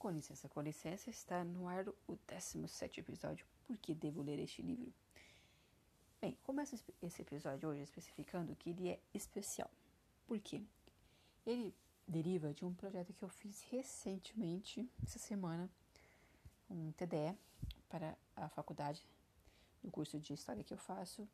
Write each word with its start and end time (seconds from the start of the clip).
Com 0.00 0.10
licença, 0.10 0.48
com 0.48 0.62
licença, 0.62 1.10
está 1.10 1.44
no 1.44 1.68
ar 1.68 1.86
o 2.08 2.16
17 2.26 3.00
episódio. 3.00 3.46
Por 3.66 3.76
que 3.76 3.94
devo 3.94 4.22
ler 4.22 4.38
este 4.38 4.62
livro? 4.62 4.90
Bem, 6.18 6.38
começa 6.42 6.74
esse 7.02 7.20
episódio 7.20 7.68
hoje 7.68 7.82
especificando 7.82 8.56
que 8.56 8.70
ele 8.70 8.88
é 8.88 8.98
especial. 9.12 9.70
Por 10.26 10.40
quê? 10.40 10.62
Ele 11.44 11.74
deriva 12.08 12.54
de 12.54 12.64
um 12.64 12.72
projeto 12.72 13.12
que 13.12 13.22
eu 13.22 13.28
fiz 13.28 13.60
recentemente, 13.64 14.90
essa 15.02 15.18
semana, 15.18 15.70
um 16.70 16.92
TDE 16.92 17.36
para 17.86 18.16
a 18.34 18.48
faculdade, 18.48 19.06
no 19.82 19.90
curso 19.90 20.18
de 20.18 20.32
História 20.32 20.64
que 20.64 20.72
eu 20.72 20.78
faço. 20.78 21.28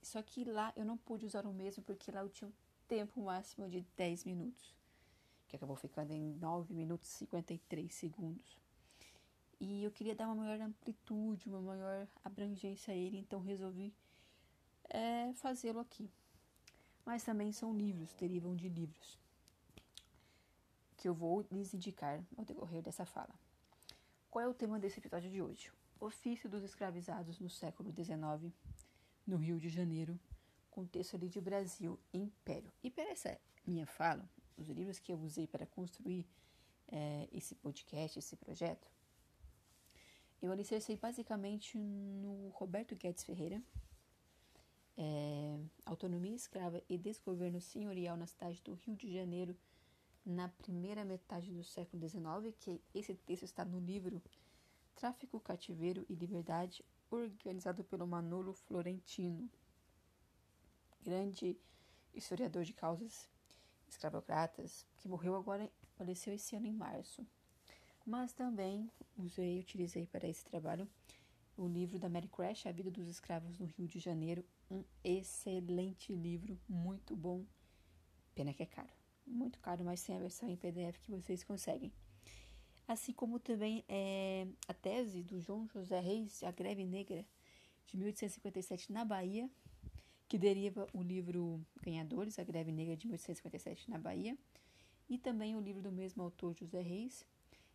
Só 0.00 0.22
que 0.22 0.42
lá 0.42 0.72
eu 0.74 0.86
não 0.86 0.96
pude 0.96 1.26
usar 1.26 1.44
o 1.44 1.52
mesmo 1.52 1.82
porque 1.82 2.10
lá 2.10 2.20
eu 2.20 2.30
tinha 2.30 2.48
um 2.48 2.54
tempo 2.88 3.20
máximo 3.20 3.68
de 3.68 3.82
10 3.94 4.24
minutos 4.24 4.74
que 5.48 5.56
acabou 5.56 5.76
ficando 5.76 6.12
em 6.12 6.34
9 6.36 6.74
minutos 6.74 7.10
e 7.10 7.18
53 7.18 7.92
segundos. 7.94 8.58
E 9.58 9.84
eu 9.84 9.90
queria 9.90 10.14
dar 10.14 10.26
uma 10.26 10.34
maior 10.34 10.60
amplitude, 10.60 11.48
uma 11.48 11.60
maior 11.60 12.06
abrangência 12.24 12.92
a 12.92 12.96
ele, 12.96 13.18
então 13.18 13.40
resolvi 13.40 13.94
é, 14.84 15.32
fazê-lo 15.34 15.80
aqui. 15.80 16.10
Mas 17.04 17.24
também 17.24 17.52
são 17.52 17.74
livros, 17.74 18.12
derivam 18.14 18.54
de 18.54 18.68
livros, 18.68 19.18
que 20.96 21.08
eu 21.08 21.14
vou 21.14 21.46
lhes 21.50 21.72
indicar 21.72 22.22
ao 22.36 22.44
decorrer 22.44 22.82
dessa 22.82 23.06
fala. 23.06 23.34
Qual 24.28 24.44
é 24.44 24.48
o 24.48 24.54
tema 24.54 24.78
desse 24.78 24.98
episódio 24.98 25.30
de 25.30 25.40
hoje? 25.40 25.72
Ofício 25.98 26.50
dos 26.50 26.62
escravizados 26.62 27.38
no 27.38 27.48
século 27.48 27.90
XIX, 27.90 28.52
no 29.26 29.36
Rio 29.38 29.58
de 29.58 29.70
Janeiro, 29.70 30.18
contexto 30.70 31.16
ali 31.16 31.28
de 31.28 31.40
Brasil 31.40 31.98
e 32.12 32.18
Império. 32.18 32.70
E 32.82 32.90
para 32.90 33.10
essa 33.10 33.40
minha 33.66 33.86
fala, 33.86 34.28
os 34.56 34.68
livros 34.68 34.98
que 34.98 35.12
eu 35.12 35.18
usei 35.18 35.46
para 35.46 35.66
construir 35.66 36.26
é, 36.88 37.28
esse 37.32 37.54
podcast, 37.54 38.18
esse 38.18 38.36
projeto, 38.36 38.88
eu 40.40 40.52
alicercei 40.52 40.96
basicamente 40.96 41.78
no 41.78 42.50
Roberto 42.50 42.94
Guedes 42.94 43.24
Ferreira, 43.24 43.62
é, 44.96 45.58
Autonomia 45.84 46.34
Escrava 46.34 46.82
e 46.88 46.96
Desgoverno 46.96 47.60
Senhorial 47.60 48.16
na 48.16 48.26
cidade 48.26 48.62
do 48.62 48.74
Rio 48.74 48.96
de 48.96 49.12
Janeiro 49.12 49.56
na 50.24 50.48
primeira 50.48 51.04
metade 51.04 51.52
do 51.52 51.62
século 51.62 52.06
XIX, 52.08 52.54
que 52.58 52.80
esse 52.94 53.14
texto 53.14 53.44
está 53.44 53.64
no 53.64 53.78
livro 53.78 54.20
Tráfico, 54.96 55.38
Cativeiro 55.38 56.04
e 56.08 56.14
Liberdade, 56.14 56.84
organizado 57.10 57.84
pelo 57.84 58.06
Manolo 58.06 58.52
Florentino, 58.52 59.48
grande 61.02 61.56
historiador 62.12 62.64
de 62.64 62.72
causas 62.72 63.28
escravocratas, 63.88 64.86
que 64.98 65.08
morreu 65.08 65.34
agora, 65.36 65.70
faleceu 65.96 66.34
esse 66.34 66.56
ano 66.56 66.66
em 66.66 66.72
março. 66.72 67.26
Mas 68.04 68.32
também 68.32 68.90
usei, 69.16 69.60
utilizei 69.60 70.06
para 70.06 70.28
esse 70.28 70.44
trabalho 70.44 70.88
o 71.56 71.66
livro 71.66 71.98
da 71.98 72.08
Mary 72.08 72.28
Crash, 72.28 72.66
A 72.66 72.72
Vida 72.72 72.90
dos 72.90 73.08
Escravos 73.08 73.58
no 73.58 73.66
Rio 73.66 73.88
de 73.88 73.98
Janeiro, 73.98 74.44
um 74.70 74.84
excelente 75.02 76.12
livro, 76.12 76.58
muito 76.68 77.16
bom. 77.16 77.44
Pena 78.34 78.52
que 78.52 78.62
é 78.62 78.66
caro, 78.66 78.92
muito 79.26 79.58
caro, 79.60 79.84
mas 79.84 80.02
tem 80.02 80.16
a 80.16 80.20
versão 80.20 80.48
em 80.48 80.56
PDF 80.56 80.98
que 80.98 81.10
vocês 81.10 81.42
conseguem. 81.42 81.92
Assim 82.86 83.12
como 83.12 83.40
também 83.40 83.84
é, 83.88 84.46
a 84.68 84.74
tese 84.74 85.22
do 85.22 85.40
João 85.40 85.66
José 85.66 85.98
Reis, 85.98 86.42
A 86.42 86.50
Greve 86.50 86.84
Negra, 86.84 87.26
de 87.86 87.96
1857 87.96 88.92
na 88.92 89.04
Bahia, 89.04 89.50
que 90.28 90.38
deriva 90.38 90.86
o 90.92 91.02
livro 91.02 91.64
Ganhadores, 91.82 92.38
a 92.38 92.44
Greve 92.44 92.72
Negra 92.72 92.96
de 92.96 93.06
1857 93.06 93.90
na 93.90 93.98
Bahia, 93.98 94.36
e 95.08 95.16
também 95.18 95.54
o 95.54 95.60
livro 95.60 95.82
do 95.82 95.92
mesmo 95.92 96.22
autor, 96.22 96.54
José 96.54 96.80
Reis, 96.80 97.24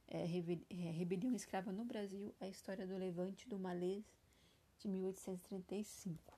é, 0.08 0.24
é 0.24 0.92
Rebelião 0.92 1.34
Escrava 1.34 1.72
no 1.72 1.86
Brasil, 1.86 2.36
a 2.42 2.48
história 2.48 2.86
do 2.86 2.98
Levante 2.98 3.48
do 3.48 3.58
Malês, 3.58 4.04
de 4.80 4.88
1835. 4.88 6.38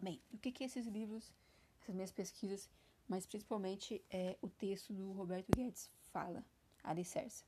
Bem, 0.00 0.20
o 0.32 0.38
que, 0.38 0.50
que 0.50 0.64
esses 0.64 0.86
livros, 0.86 1.32
essas 1.80 1.94
minhas 1.94 2.10
pesquisas, 2.10 2.68
mas 3.08 3.26
principalmente 3.26 4.02
é, 4.10 4.36
o 4.42 4.48
texto 4.48 4.92
do 4.92 5.12
Roberto 5.12 5.48
Guedes 5.54 5.90
fala, 6.12 6.44
alicerça. 6.82 7.44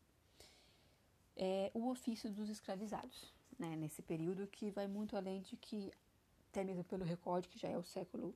É 1.37 1.71
o 1.75 1.89
ofício 1.89 2.31
dos 2.31 2.49
escravizados, 2.49 3.33
né, 3.59 3.75
nesse 3.77 4.03
período 4.03 4.47
que 4.47 4.71
vai 4.71 4.87
muito 4.87 5.17
além 5.17 5.41
de 5.43 5.57
que 5.57 5.91
até 6.59 6.65
mesmo 6.65 6.83
pelo 6.83 7.05
recorde, 7.05 7.49
que 7.49 7.59
já 7.59 7.69
é 7.69 7.79
o 7.79 7.85
século 7.85 8.35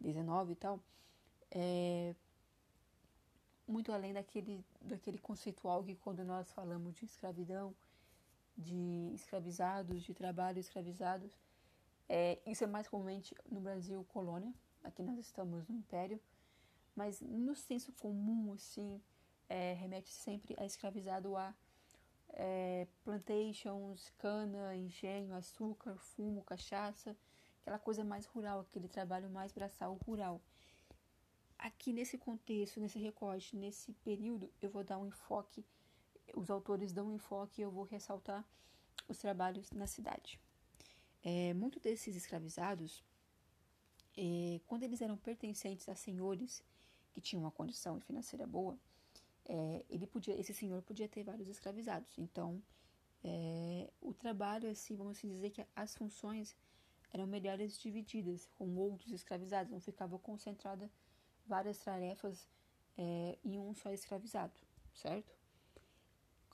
XIX 0.00 0.18
e 0.50 0.54
tal, 0.54 0.80
é 1.50 2.14
muito 3.68 3.92
além 3.92 4.14
daquele, 4.14 4.64
daquele 4.80 5.18
conceitual 5.18 5.84
que 5.84 5.94
quando 5.94 6.24
nós 6.24 6.50
falamos 6.52 6.94
de 6.94 7.04
escravidão, 7.04 7.74
de 8.56 9.12
escravizados, 9.14 10.02
de 10.02 10.14
trabalho 10.14 10.58
escravizados, 10.58 11.38
é, 12.08 12.38
isso 12.46 12.64
é 12.64 12.66
mais 12.66 12.88
comumente 12.88 13.34
no 13.50 13.60
Brasil 13.60 14.02
colônia, 14.08 14.52
aqui 14.82 15.02
nós 15.02 15.18
estamos 15.18 15.68
no 15.68 15.76
Império, 15.76 16.18
mas 16.96 17.20
no 17.20 17.54
senso 17.54 17.92
comum, 17.92 18.54
assim, 18.54 19.00
é, 19.48 19.74
remete 19.74 20.10
sempre 20.10 20.56
a 20.58 20.64
escravizado 20.64 21.36
a 21.36 21.54
é, 22.30 22.86
plantations, 23.04 24.10
cana, 24.18 24.74
engenho, 24.74 25.34
açúcar, 25.34 25.96
fumo, 25.98 26.42
cachaça, 26.42 27.14
aquela 27.60 27.78
coisa 27.78 28.02
mais 28.04 28.26
rural, 28.26 28.60
aquele 28.60 28.88
trabalho 28.88 29.30
mais 29.30 29.52
braçal 29.52 29.94
rural. 30.06 30.40
Aqui 31.58 31.92
nesse 31.92 32.16
contexto, 32.16 32.80
nesse 32.80 32.98
recorte, 32.98 33.56
nesse 33.56 33.92
período, 33.92 34.50
eu 34.62 34.70
vou 34.70 34.82
dar 34.82 34.98
um 34.98 35.06
enfoque, 35.06 35.64
os 36.34 36.50
autores 36.50 36.92
dão 36.92 37.08
um 37.08 37.14
enfoque 37.14 37.60
e 37.60 37.64
eu 37.64 37.70
vou 37.70 37.84
ressaltar 37.84 38.44
os 39.08 39.18
trabalhos 39.18 39.70
na 39.72 39.86
cidade. 39.86 40.40
É, 41.22 41.52
Muitos 41.52 41.82
desses 41.82 42.16
escravizados, 42.16 43.04
é, 44.16 44.60
quando 44.66 44.84
eles 44.84 45.02
eram 45.02 45.16
pertencentes 45.16 45.88
a 45.88 45.94
senhores 45.94 46.64
que 47.12 47.20
tinham 47.20 47.42
uma 47.42 47.50
condição 47.50 48.00
financeira 48.00 48.46
boa, 48.46 48.78
é, 49.44 49.84
ele 49.90 50.06
podia, 50.06 50.38
esse 50.40 50.54
senhor 50.54 50.80
podia 50.82 51.08
ter 51.08 51.24
vários 51.24 51.48
escravizados. 51.48 52.16
Então, 52.18 52.62
é, 53.22 53.90
o 54.00 54.14
trabalho, 54.14 54.70
assim, 54.70 54.96
vamos 54.96 55.20
dizer 55.20 55.50
que 55.50 55.64
as 55.76 55.94
funções 55.94 56.56
eram 57.12 57.26
melhores 57.26 57.78
divididas 57.78 58.46
com 58.56 58.76
outros 58.76 59.10
escravizados, 59.12 59.72
não 59.72 59.80
ficava 59.80 60.18
concentrada 60.18 60.90
várias 61.46 61.78
tarefas 61.78 62.48
é, 62.96 63.38
em 63.44 63.58
um 63.58 63.74
só 63.74 63.92
escravizado, 63.92 64.52
certo? 64.94 65.34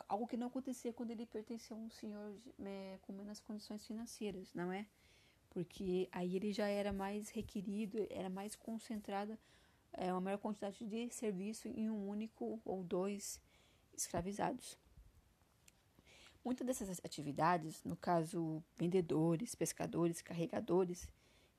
Algo 0.08 0.26
que 0.26 0.36
não 0.36 0.46
acontecia 0.46 0.92
quando 0.92 1.10
ele 1.10 1.26
pertencia 1.26 1.74
a 1.74 1.78
um 1.78 1.90
senhor 1.90 2.36
é, 2.60 2.98
com 3.02 3.12
menos 3.12 3.40
condições 3.40 3.86
financeiras, 3.86 4.52
não 4.54 4.72
é? 4.72 4.86
Porque 5.50 6.08
aí 6.12 6.36
ele 6.36 6.52
já 6.52 6.68
era 6.68 6.92
mais 6.92 7.30
requerido, 7.30 8.06
era 8.10 8.28
mais 8.28 8.54
concentrada 8.54 9.38
é, 9.92 10.12
uma 10.12 10.20
maior 10.20 10.38
quantidade 10.38 10.84
de 10.84 11.10
serviço 11.10 11.68
em 11.68 11.90
um 11.90 12.08
único 12.08 12.60
ou 12.64 12.84
dois 12.84 13.40
escravizados. 13.96 14.78
Muitas 16.46 16.64
dessas 16.64 17.00
atividades, 17.04 17.82
no 17.82 17.96
caso 17.96 18.62
vendedores, 18.76 19.56
pescadores, 19.56 20.22
carregadores, 20.22 21.08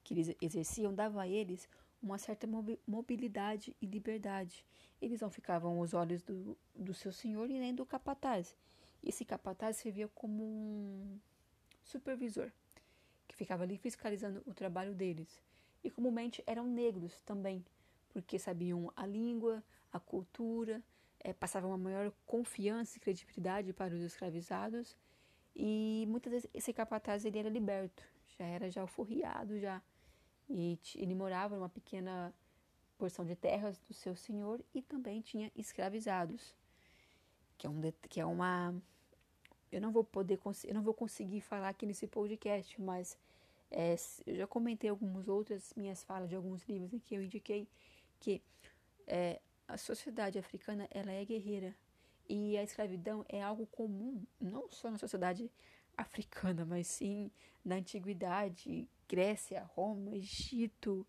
que 0.02 0.14
eles 0.14 0.34
exerciam, 0.42 0.96
dava 0.96 1.24
a 1.24 1.28
eles 1.28 1.68
uma 2.02 2.18
certa 2.18 2.48
mobilidade 2.88 3.76
e 3.82 3.86
liberdade. 3.86 4.64
Eles 5.02 5.20
não 5.20 5.30
ficavam 5.30 5.78
aos 5.78 5.94
olhos 5.94 6.24
do, 6.24 6.58
do 6.74 6.94
seu 6.94 7.12
senhor 7.12 7.50
e 7.50 7.60
nem 7.60 7.76
do 7.76 7.86
capataz. 7.86 8.56
Esse 9.04 9.26
capataz 9.26 9.76
servia 9.76 10.08
como 10.16 10.42
um 10.42 11.20
supervisor, 11.84 12.50
que 13.28 13.36
ficava 13.36 13.64
ali 13.64 13.78
fiscalizando 13.78 14.42
o 14.46 14.54
trabalho 14.54 14.96
deles. 14.96 15.42
E 15.84 15.92
comumente 15.92 16.42
eram 16.48 16.66
negros 16.66 17.20
também, 17.26 17.62
porque 18.08 18.40
sabiam 18.40 18.90
a 18.96 19.06
língua, 19.06 19.62
a 19.92 20.00
cultura 20.00 20.82
é, 21.20 21.34
passava 21.34 21.68
uma 21.68 21.78
maior 21.78 22.12
confiança 22.26 22.98
e 22.98 23.02
credibilidade 23.02 23.74
para 23.74 23.94
os 23.94 24.02
escravizados. 24.02 24.96
E 25.56 26.06
muitas 26.08 26.32
vezes 26.32 26.50
esse 26.54 26.72
capataz 26.72 27.26
ele 27.26 27.40
era 27.40 27.50
liberto, 27.50 28.04
já 28.38 28.46
era 28.46 28.70
já 28.70 28.82
alforriado 28.82 29.60
já. 29.60 29.82
E 30.50 30.80
ele 30.96 31.16
morava 31.16 31.56
numa 31.56 31.70
pequena 31.70 32.34
porção 32.98 33.26
de 33.26 33.36
terras 33.36 33.78
do 33.80 33.94
seu 33.94 34.16
senhor 34.16 34.62
e 34.74 34.82
também 34.82 35.22
tinha 35.22 35.52
escravizados, 35.56 36.56
que 37.58 37.68
é 37.68 37.70
um 37.70 37.82
que 38.10 38.20
é 38.20 38.26
uma 38.26 38.74
eu 39.72 39.82
não 39.82 39.92
vou 39.92 40.04
poder 40.04 40.40
eu 40.64 40.74
não 40.74 40.82
vou 40.82 40.94
conseguir 40.94 41.42
falar 41.42 41.70
aqui 41.70 41.86
nesse 41.86 42.08
podcast, 42.08 42.82
mas 42.82 43.18
é, 43.70 43.96
eu 44.26 44.36
já 44.36 44.48
comentei 44.48 44.90
algumas 44.90 45.28
outras 45.28 45.74
minhas 45.76 46.04
falas 46.04 46.30
de 46.30 46.36
alguns 46.36 46.64
livros 46.64 46.94
em 46.94 47.00
que 47.00 47.16
eu 47.16 47.22
indiquei 47.22 47.68
que 48.20 48.42
é, 49.06 49.40
a 49.68 49.78
sociedade 49.78 50.40
africana 50.40 50.88
ela 50.92 51.12
é 51.12 51.26
guerreira 51.26 51.76
e 52.30 52.58
a 52.58 52.64
escravidão 52.64 53.26
é 53.28 53.42
algo 53.42 53.66
comum 53.68 54.24
não 54.40 54.70
só 54.70 54.90
na 54.90 54.98
sociedade 54.98 55.52
africana, 55.96 56.64
mas 56.66 56.88
sim 56.88 57.32
na 57.64 57.76
antiguidade, 57.76 58.88
Grécia, 59.08 59.64
Roma, 59.64 60.16
Egito, 60.16 61.06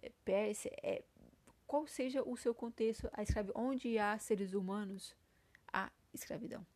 é, 0.00 0.10
Pérsia, 0.24 0.72
é, 0.82 1.02
qual 1.66 1.86
seja 1.86 2.22
o 2.22 2.36
seu 2.36 2.54
contexto, 2.54 3.08
a 3.12 3.22
escravidão, 3.22 3.62
onde 3.62 3.98
há 3.98 4.18
seres 4.18 4.54
humanos, 4.54 5.14
há 5.72 5.90
escravidão. 6.12 6.66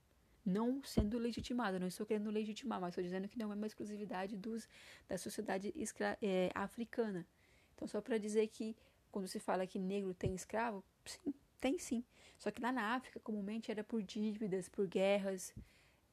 Não 0.45 0.83
sendo 0.85 1.19
legitimada, 1.19 1.79
não 1.79 1.89
estou 1.89 2.07
querendo 2.07 2.31
legitimar, 2.31 2.81
mas 2.81 2.91
estou 2.91 3.03
dizendo 3.03 3.29
que 3.29 3.39
não 3.39 3.51
é 3.51 3.55
uma 3.55 3.67
exclusividade 3.67 4.37
dos, 4.37 4.69
da 5.09 5.19
sociedade 5.19 5.75
é, 6.23 6.51
africana. 6.55 7.27
Então, 7.75 7.89
só 7.89 8.01
para 8.01 8.17
dizer 8.17 8.47
que 8.47 8.77
quando 9.17 9.29
se 9.29 9.41
fala 9.41 9.67
que 9.67 9.79
negro 9.79 10.13
tem 10.13 10.35
escravo, 10.35 10.85
sim, 11.07 11.33
tem 11.59 11.79
sim. 11.79 12.05
Só 12.39 12.51
que 12.51 12.61
lá 12.61 12.71
na 12.71 12.95
África, 12.95 13.19
comumente 13.19 13.71
era 13.71 13.83
por 13.83 14.03
dívidas, 14.03 14.69
por 14.69 14.87
guerras, 14.87 15.55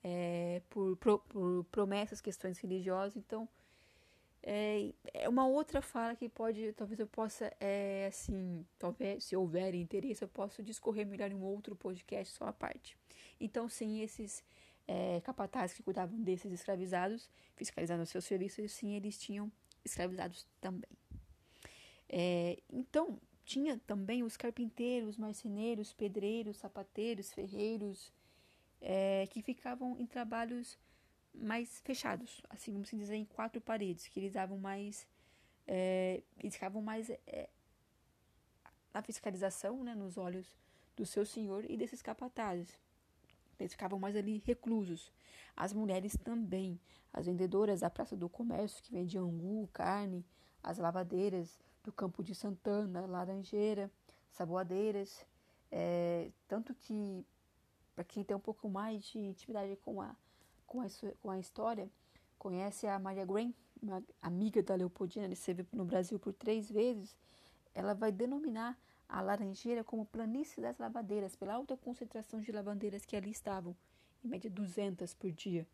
é, 0.01 0.61
por, 0.69 0.95
por, 0.95 1.19
por, 1.19 1.65
promessas, 1.65 2.21
questões 2.21 2.57
religiosas. 2.59 3.17
Então, 3.17 3.45
é, 4.41 4.93
é, 5.13 5.27
uma 5.27 5.45
outra 5.45 5.81
fala 5.81 6.15
que 6.15 6.29
pode, 6.29 6.71
talvez 6.77 6.97
eu 6.97 7.05
possa, 7.05 7.51
é, 7.59 8.05
assim, 8.07 8.65
talvez, 8.79 9.25
se 9.25 9.35
houver 9.35 9.75
interesse, 9.75 10.23
eu 10.23 10.29
posso 10.29 10.63
discorrer 10.63 11.05
melhor 11.05 11.29
em 11.29 11.35
um 11.35 11.43
outro 11.43 11.75
podcast 11.75 12.33
só 12.33 12.45
à 12.45 12.53
parte. 12.53 12.97
Então, 13.37 13.67
sim, 13.67 13.99
esses 13.99 14.41
é, 14.87 15.19
capatazes 15.25 15.75
que 15.75 15.83
cuidavam 15.83 16.17
desses 16.21 16.53
escravizados, 16.53 17.29
fiscalizando 17.57 18.05
seus 18.05 18.23
serviços, 18.23 18.71
sim, 18.71 18.95
eles 18.95 19.17
tinham 19.17 19.51
escravizados 19.83 20.47
também. 20.61 20.89
É, 22.09 22.61
então, 22.69 23.19
tinha 23.43 23.77
também 23.79 24.23
os 24.23 24.37
carpinteiros, 24.37 25.17
marceneiros, 25.17 25.93
pedreiros, 25.93 26.57
sapateiros, 26.57 27.33
ferreiros, 27.33 28.11
é, 28.81 29.27
que 29.27 29.41
ficavam 29.41 29.97
em 29.99 30.05
trabalhos 30.05 30.77
mais 31.33 31.79
fechados, 31.81 32.41
assim 32.49 32.71
vamos 32.71 32.89
dizer, 32.89 33.15
em 33.15 33.25
quatro 33.25 33.59
paredes, 33.59 34.07
que 34.07 34.19
eles 34.19 34.33
davam 34.33 34.57
mais. 34.57 35.07
É, 35.65 36.21
eles 36.39 36.53
ficavam 36.53 36.81
mais 36.81 37.09
é, 37.09 37.49
na 38.93 39.01
fiscalização, 39.01 39.83
né, 39.83 39.95
nos 39.95 40.17
olhos 40.17 40.55
do 40.95 41.05
seu 41.05 41.25
senhor 41.25 41.65
e 41.69 41.75
desses 41.75 42.01
capatazes. 42.01 42.77
Eles 43.59 43.71
ficavam 43.71 43.97
mais 43.97 44.15
ali 44.15 44.43
reclusos. 44.45 45.11
As 45.55 45.73
mulheres 45.73 46.17
também, 46.17 46.79
as 47.11 47.25
vendedoras 47.25 47.79
da 47.79 47.89
Praça 47.89 48.15
do 48.15 48.29
Comércio, 48.29 48.83
que 48.83 48.91
vendiam 48.91 49.25
angu, 49.25 49.69
carne, 49.71 50.25
as 50.61 50.77
lavadeiras 50.77 51.59
do 51.83 51.91
Campo 51.91 52.23
de 52.23 52.33
Santana, 52.33 53.05
Laranjeira, 53.05 53.91
Saboadeiras. 54.31 55.25
É, 55.71 56.31
tanto 56.47 56.73
que 56.73 57.25
para 57.95 58.03
quem 58.03 58.23
tem 58.23 58.35
um 58.35 58.39
pouco 58.39 58.69
mais 58.69 59.03
de 59.05 59.19
intimidade 59.19 59.75
com 59.77 60.01
a, 60.01 60.15
com 60.65 60.81
a, 60.81 60.87
com 61.21 61.29
a 61.29 61.39
história, 61.39 61.89
conhece 62.37 62.87
a 62.87 62.97
Maria 62.99 63.25
Graham, 63.25 63.53
uma 63.81 64.03
amiga 64.21 64.63
da 64.63 64.75
Leopoldina, 64.75 65.25
ele 65.25 65.33
esteve 65.33 65.65
no 65.71 65.85
Brasil 65.85 66.17
por 66.17 66.33
três 66.33 66.69
vezes, 66.69 67.15
ela 67.73 67.93
vai 67.93 68.11
denominar 68.11 68.77
a 69.07 69.21
Laranjeira 69.21 69.83
como 69.83 70.05
planície 70.05 70.61
das 70.61 70.77
lavadeiras, 70.77 71.35
pela 71.35 71.53
alta 71.53 71.77
concentração 71.77 72.39
de 72.39 72.51
lavandeiras 72.51 73.05
que 73.05 73.15
ali 73.15 73.29
estavam, 73.29 73.75
em 74.23 74.27
média 74.27 74.49
200 74.49 75.13
por 75.13 75.31
dia. 75.31 75.67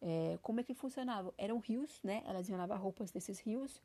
É, 0.00 0.38
como 0.42 0.60
é 0.60 0.62
que 0.62 0.74
funcionava? 0.74 1.34
Eram 1.36 1.58
rios, 1.58 2.00
né? 2.04 2.22
Elas 2.24 2.48
iam 2.48 2.58
lavar 2.58 2.78
roupas 2.78 3.12
nesses 3.12 3.40
rios. 3.40 3.82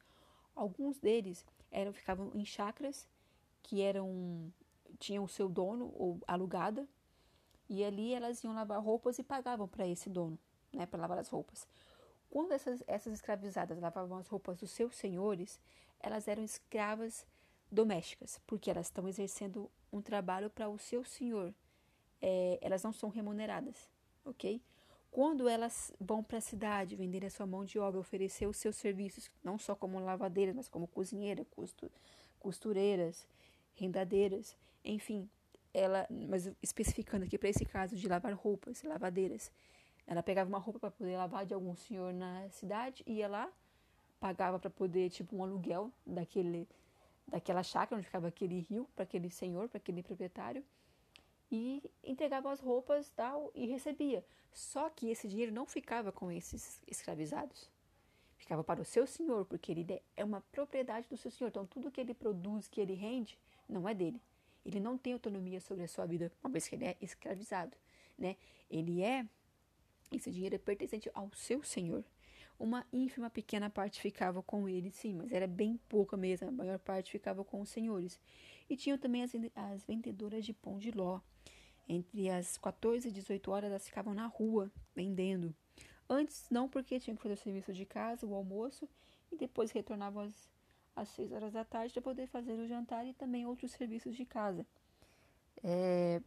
Alguns 0.55 0.99
deles 0.99 1.45
eram 1.71 1.93
ficavam 1.93 2.31
em 2.33 2.45
chacras 2.45 3.07
que 3.61 3.81
eram 3.81 4.51
tinham 4.99 5.27
seu 5.27 5.49
dono 5.49 5.91
ou 5.95 6.19
alugada 6.27 6.87
e 7.69 7.83
ali 7.83 8.13
elas 8.13 8.43
iam 8.43 8.53
lavar 8.53 8.81
roupas 8.81 9.17
e 9.17 9.23
pagavam 9.23 9.67
para 9.67 9.87
esse 9.87 10.09
dono, 10.09 10.37
né, 10.71 10.85
para 10.85 11.01
lavar 11.01 11.17
as 11.17 11.29
roupas. 11.29 11.67
Quando 12.29 12.51
essas, 12.51 12.83
essas 12.87 13.13
escravizadas 13.13 13.79
lavavam 13.79 14.17
as 14.17 14.27
roupas 14.27 14.57
dos 14.57 14.71
seus 14.71 14.95
senhores, 14.95 15.59
elas 15.99 16.27
eram 16.27 16.43
escravas 16.43 17.25
domésticas, 17.71 18.39
porque 18.45 18.69
elas 18.69 18.87
estão 18.87 19.07
exercendo 19.07 19.69
um 19.91 20.01
trabalho 20.01 20.49
para 20.49 20.69
o 20.69 20.77
seu 20.77 21.03
senhor. 21.03 21.53
É, 22.21 22.57
elas 22.61 22.83
não 22.83 22.93
são 22.93 23.09
remuneradas, 23.09 23.89
ok? 24.25 24.61
Quando 25.13 25.47
elas 25.47 25.93
vão 26.01 26.23
para 26.23 26.39
a 26.39 26.41
cidade 26.41 26.95
vender 26.95 27.23
a 27.23 27.29
sua 27.29 27.45
mão 27.45 27.63
de 27.63 27.77
obra, 27.77 27.99
oferecer 27.99 28.47
os 28.47 28.57
seus 28.57 28.75
serviços, 28.77 29.29
não 29.43 29.59
só 29.59 29.75
como 29.75 29.99
lavadeiras, 29.99 30.55
mas 30.55 30.67
como 30.67 30.87
cozinheira, 30.87 31.45
costureiras, 32.39 33.27
rendadeiras, 33.75 34.57
enfim, 34.83 35.29
ela, 35.71 36.07
mas 36.09 36.51
especificando 36.63 37.25
aqui 37.25 37.37
para 37.37 37.47
esse 37.47 37.63
caso 37.63 37.95
de 37.95 38.07
lavar 38.07 38.33
roupas, 38.33 38.81
lavadeiras, 38.81 39.51
ela 40.07 40.23
pegava 40.23 40.49
uma 40.49 40.57
roupa 40.57 40.79
para 40.79 40.89
poder 40.89 41.15
lavar 41.15 41.45
de 41.45 41.53
algum 41.53 41.75
senhor 41.75 42.11
na 42.11 42.49
cidade, 42.49 43.03
ia 43.05 43.27
lá, 43.27 43.53
pagava 44.19 44.57
para 44.57 44.71
poder 44.71 45.11
tipo 45.11 45.35
um 45.35 45.43
aluguel 45.43 45.91
daquele 46.03 46.67
daquela 47.27 47.61
chácara 47.61 47.97
onde 47.97 48.07
ficava 48.07 48.29
aquele 48.29 48.61
rio 48.61 48.89
para 48.95 49.03
aquele 49.03 49.29
senhor, 49.29 49.69
para 49.69 49.77
aquele 49.77 50.01
proprietário, 50.01 50.65
e 51.51 51.83
entregava 52.03 52.51
as 52.51 52.59
roupas 52.59 53.09
tal 53.11 53.51
e 53.53 53.65
recebia. 53.65 54.25
Só 54.51 54.89
que 54.89 55.09
esse 55.09 55.27
dinheiro 55.27 55.51
não 55.51 55.65
ficava 55.65 56.11
com 56.11 56.31
esses 56.31 56.81
escravizados. 56.87 57.69
Ficava 58.37 58.63
para 58.63 58.81
o 58.81 58.85
seu 58.85 59.07
senhor, 59.07 59.45
porque 59.45 59.71
ele 59.71 60.01
é 60.17 60.23
uma 60.23 60.41
propriedade 60.51 61.07
do 61.07 61.17
seu 61.17 61.31
senhor. 61.31 61.49
Então 61.49 61.65
tudo 61.65 61.91
que 61.91 62.01
ele 62.01 62.13
produz, 62.13 62.67
que 62.67 62.81
ele 62.81 62.93
rende, 62.93 63.37
não 63.67 63.87
é 63.87 63.93
dele. 63.93 64.21
Ele 64.65 64.79
não 64.79 64.97
tem 64.97 65.13
autonomia 65.13 65.59
sobre 65.59 65.83
a 65.83 65.87
sua 65.87 66.05
vida, 66.05 66.31
uma 66.43 66.51
vez 66.51 66.67
que 66.67 66.75
ele 66.75 66.85
é 66.85 66.97
escravizado, 67.01 67.75
né? 68.17 68.37
Ele 68.69 69.01
é 69.01 69.25
esse 70.15 70.31
dinheiro 70.31 70.55
é 70.55 70.59
pertencente 70.59 71.09
ao 71.13 71.31
seu 71.33 71.63
senhor. 71.63 72.03
Uma 72.59 72.85
ínfima 72.93 73.29
pequena 73.29 73.69
parte 73.69 73.99
ficava 73.99 74.43
com 74.43 74.69
ele, 74.69 74.91
sim, 74.91 75.13
mas 75.13 75.31
era 75.31 75.47
bem 75.47 75.79
pouca 75.89 76.15
mesmo. 76.15 76.47
A 76.47 76.51
maior 76.51 76.79
parte 76.79 77.11
ficava 77.11 77.43
com 77.43 77.61
os 77.61 77.69
senhores. 77.69 78.19
E 78.69 78.77
tinham 78.77 78.97
também 78.97 79.23
as, 79.23 79.31
as 79.55 79.83
vendedoras 79.83 80.45
de 80.45 80.53
pão 80.53 80.77
de 80.77 80.91
ló. 80.91 81.19
Entre 81.87 82.29
as 82.29 82.57
14 82.57 83.07
e 83.07 83.11
18 83.11 83.51
horas 83.51 83.69
elas 83.69 83.87
ficavam 83.87 84.13
na 84.13 84.27
rua 84.27 84.71
vendendo. 84.95 85.53
Antes 86.09 86.47
não, 86.49 86.69
porque 86.69 86.99
tinham 86.99 87.15
que 87.15 87.23
fazer 87.23 87.35
o 87.35 87.37
serviço 87.37 87.73
de 87.73 87.85
casa, 87.85 88.25
o 88.25 88.33
almoço, 88.33 88.87
e 89.31 89.37
depois 89.37 89.71
retornavam 89.71 90.23
às 90.23 90.53
às 90.95 91.09
6 91.09 91.31
horas 91.31 91.53
da 91.53 91.65
tarde 91.65 91.93
para 91.93 92.01
poder 92.01 92.27
fazer 92.27 92.53
o 92.53 92.67
jantar 92.67 93.05
e 93.05 93.13
também 93.13 93.45
outros 93.45 93.71
serviços 93.71 94.15
de 94.15 94.25
casa. 94.25 94.65
É, 95.63 96.21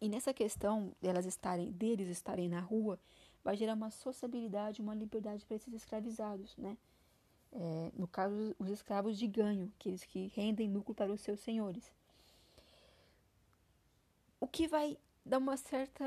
e 0.00 0.08
nessa 0.08 0.32
questão 0.32 0.94
delas 1.00 1.26
estarem, 1.26 1.70
deles 1.72 2.08
estarem 2.08 2.48
na 2.48 2.60
rua, 2.60 2.98
vai 3.44 3.56
gerar 3.56 3.74
uma 3.74 3.90
sociabilidade, 3.90 4.80
uma 4.80 4.94
liberdade 4.94 5.44
para 5.44 5.56
esses 5.56 5.72
escravizados, 5.74 6.56
né? 6.56 6.76
É, 7.52 7.90
no 7.96 8.06
caso, 8.06 8.54
os 8.58 8.70
escravos 8.70 9.18
de 9.18 9.26
ganho, 9.26 9.72
aqueles 9.76 10.04
que 10.04 10.28
rendem 10.28 10.72
lucro 10.72 10.94
para 10.94 11.12
os 11.12 11.20
seus 11.20 11.40
senhores. 11.40 11.92
Que 14.52 14.66
vai 14.66 14.98
dar 15.24 15.38
uma 15.38 15.56
certa 15.56 16.04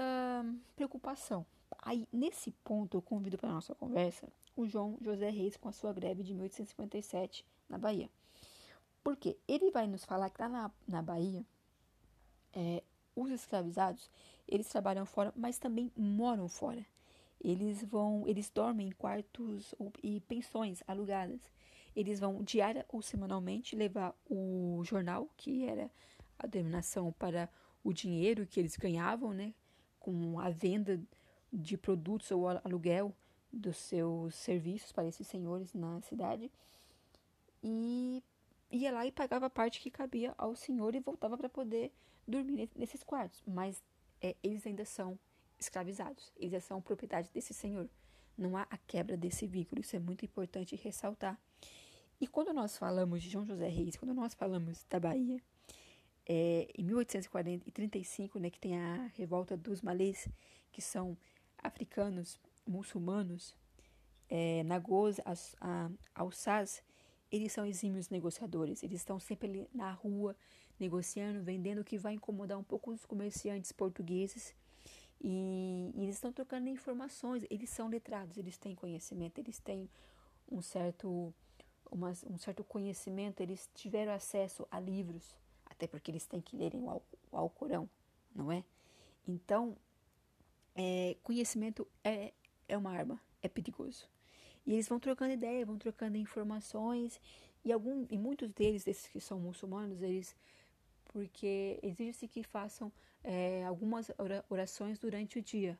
preocupação. 0.75 1.45
Aí, 1.79 2.07
nesse 2.11 2.51
ponto, 2.63 2.97
eu 2.97 3.01
convido 3.01 3.37
para 3.37 3.49
a 3.49 3.53
nossa 3.53 3.75
conversa 3.75 4.27
o 4.55 4.67
João 4.67 4.97
José 5.01 5.29
Reis 5.29 5.57
com 5.57 5.69
a 5.69 5.71
sua 5.71 5.93
greve 5.93 6.23
de 6.23 6.33
1857 6.33 7.45
na 7.69 7.77
Bahia. 7.77 8.09
Porque 9.03 9.37
ele 9.47 9.71
vai 9.71 9.87
nos 9.87 10.05
falar 10.05 10.29
que 10.29 10.41
lá 10.41 10.47
na, 10.47 10.71
na 10.87 11.01
Bahia, 11.01 11.45
é, 12.53 12.83
os 13.15 13.31
escravizados, 13.31 14.09
eles 14.47 14.67
trabalham 14.67 15.05
fora, 15.05 15.33
mas 15.35 15.57
também 15.57 15.91
moram 15.95 16.47
fora. 16.47 16.85
Eles 17.41 17.83
vão, 17.83 18.23
eles 18.27 18.49
dormem 18.49 18.87
em 18.87 18.91
quartos 18.91 19.75
e 20.01 20.21
pensões 20.21 20.81
alugadas. 20.87 21.41
Eles 21.95 22.19
vão 22.19 22.41
diária 22.41 22.85
ou 22.89 23.01
semanalmente 23.01 23.75
levar 23.75 24.15
o 24.29 24.81
jornal, 24.85 25.29
que 25.35 25.65
era 25.65 25.91
a 26.39 26.47
denominação 26.47 27.11
para 27.11 27.49
o 27.83 27.93
dinheiro 27.93 28.45
que 28.45 28.59
eles 28.59 28.75
ganhavam, 28.75 29.33
né, 29.33 29.53
com 29.99 30.39
a 30.39 30.49
venda 30.49 31.01
de 31.51 31.77
produtos 31.77 32.31
ou 32.31 32.47
aluguel 32.47 33.13
dos 33.51 33.77
seus 33.77 34.33
serviços 34.35 34.91
para 34.91 35.07
esses 35.07 35.27
senhores 35.27 35.73
na 35.73 36.01
cidade 36.01 36.51
e 37.63 38.23
ia 38.69 38.91
lá 38.91 39.05
e 39.05 39.11
pagava 39.11 39.45
a 39.45 39.49
parte 39.49 39.79
que 39.79 39.89
cabia 39.89 40.33
ao 40.37 40.55
senhor 40.55 40.95
e 40.95 40.99
voltava 40.99 41.37
para 41.37 41.47
poder 41.47 41.91
dormir 42.27 42.69
nesses 42.75 43.03
quartos. 43.03 43.41
Mas 43.47 43.81
é, 44.21 44.35
eles 44.43 44.65
ainda 44.67 44.83
são 44.83 45.17
escravizados, 45.59 46.31
eles 46.35 46.63
são 46.63 46.81
propriedade 46.81 47.29
desse 47.31 47.53
senhor. 47.53 47.87
Não 48.37 48.57
há 48.57 48.63
a 48.69 48.77
quebra 48.77 49.15
desse 49.15 49.45
vínculo, 49.45 49.81
isso 49.81 49.95
é 49.95 49.99
muito 49.99 50.25
importante 50.25 50.75
ressaltar. 50.75 51.39
E 52.19 52.27
quando 52.27 52.53
nós 52.53 52.77
falamos 52.77 53.21
de 53.21 53.29
João 53.29 53.45
José 53.45 53.67
Reis, 53.67 53.95
quando 53.95 54.13
nós 54.13 54.33
falamos 54.33 54.83
da 54.89 54.99
Bahia, 54.99 55.41
é, 56.25 56.67
em 56.77 56.83
1835, 56.83 58.39
né, 58.39 58.49
que 58.49 58.59
tem 58.59 58.77
a 58.77 59.11
revolta 59.15 59.57
dos 59.57 59.81
malês, 59.81 60.27
que 60.71 60.81
são 60.81 61.17
africanos 61.57 62.39
muçulmanos, 62.65 63.55
é, 64.29 64.63
Nagôs, 64.63 65.17
Alsaz, 66.15 66.81
eles 67.31 67.51
são 67.51 67.65
exímios 67.65 68.09
negociadores. 68.09 68.83
Eles 68.83 69.01
estão 69.01 69.19
sempre 69.19 69.47
ali 69.47 69.67
na 69.73 69.91
rua 69.91 70.35
negociando, 70.79 71.43
vendendo, 71.43 71.81
o 71.81 71.83
que 71.83 71.97
vai 71.97 72.13
incomodar 72.13 72.57
um 72.57 72.63
pouco 72.63 72.91
os 72.91 73.05
comerciantes 73.05 73.71
portugueses. 73.71 74.55
E, 75.21 75.91
e 75.95 76.03
eles 76.03 76.15
estão 76.15 76.31
trocando 76.31 76.69
informações. 76.69 77.45
Eles 77.49 77.69
são 77.69 77.87
letrados, 77.87 78.37
eles 78.37 78.57
têm 78.57 78.75
conhecimento, 78.75 79.39
eles 79.39 79.59
têm 79.59 79.89
um 80.51 80.61
certo, 80.61 81.33
uma, 81.91 82.13
um 82.29 82.37
certo 82.37 82.63
conhecimento, 82.63 83.41
eles 83.41 83.69
tiveram 83.73 84.13
acesso 84.13 84.67
a 84.69 84.79
livros, 84.79 85.35
até 85.83 85.87
porque 85.87 86.11
eles 86.11 86.25
têm 86.25 86.39
que 86.39 86.55
lerem 86.55 86.81
o, 86.81 87.01
Alcorão, 87.31 87.89
não 88.33 88.51
é? 88.51 88.63
Então, 89.27 89.75
é, 90.75 91.17
conhecimento 91.21 91.87
é, 92.03 92.31
é 92.67 92.77
uma 92.77 92.91
arma, 92.91 93.19
é 93.41 93.49
perigoso. 93.49 94.07
E 94.65 94.73
eles 94.73 94.87
vão 94.87 94.99
trocando 94.99 95.33
ideia, 95.33 95.65
vão 95.65 95.77
trocando 95.77 96.17
informações, 96.17 97.19
e, 97.65 97.71
algum, 97.71 98.05
e 98.09 98.17
muitos 98.17 98.49
deles, 98.51 98.85
desses 98.85 99.07
que 99.07 99.19
são 99.19 99.39
muçulmanos, 99.39 100.01
eles 100.01 100.35
porque 101.05 101.79
exige-se 101.83 102.27
que 102.27 102.41
façam 102.41 102.91
é, 103.23 103.63
algumas 103.65 104.09
orações 104.49 104.97
durante 104.97 105.37
o 105.37 105.43
dia, 105.43 105.77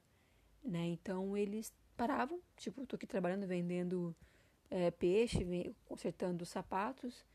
né? 0.64 0.86
Então 0.86 1.36
eles 1.36 1.74
paravam, 1.98 2.40
tipo, 2.56 2.84
estou 2.84 2.98
aqui 2.98 3.08
trabalhando 3.08 3.48
vendendo 3.48 4.16
é, 4.70 4.92
peixe, 4.92 5.76
consertando 5.86 6.46
sapatos, 6.46 7.26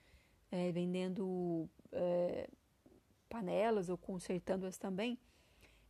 é, 0.53 0.71
vendendo 0.71 1.69
é, 1.93 2.49
panelas 3.29 3.89
ou 3.89 3.97
consertando-as 3.99 4.79
também. 4.79 5.19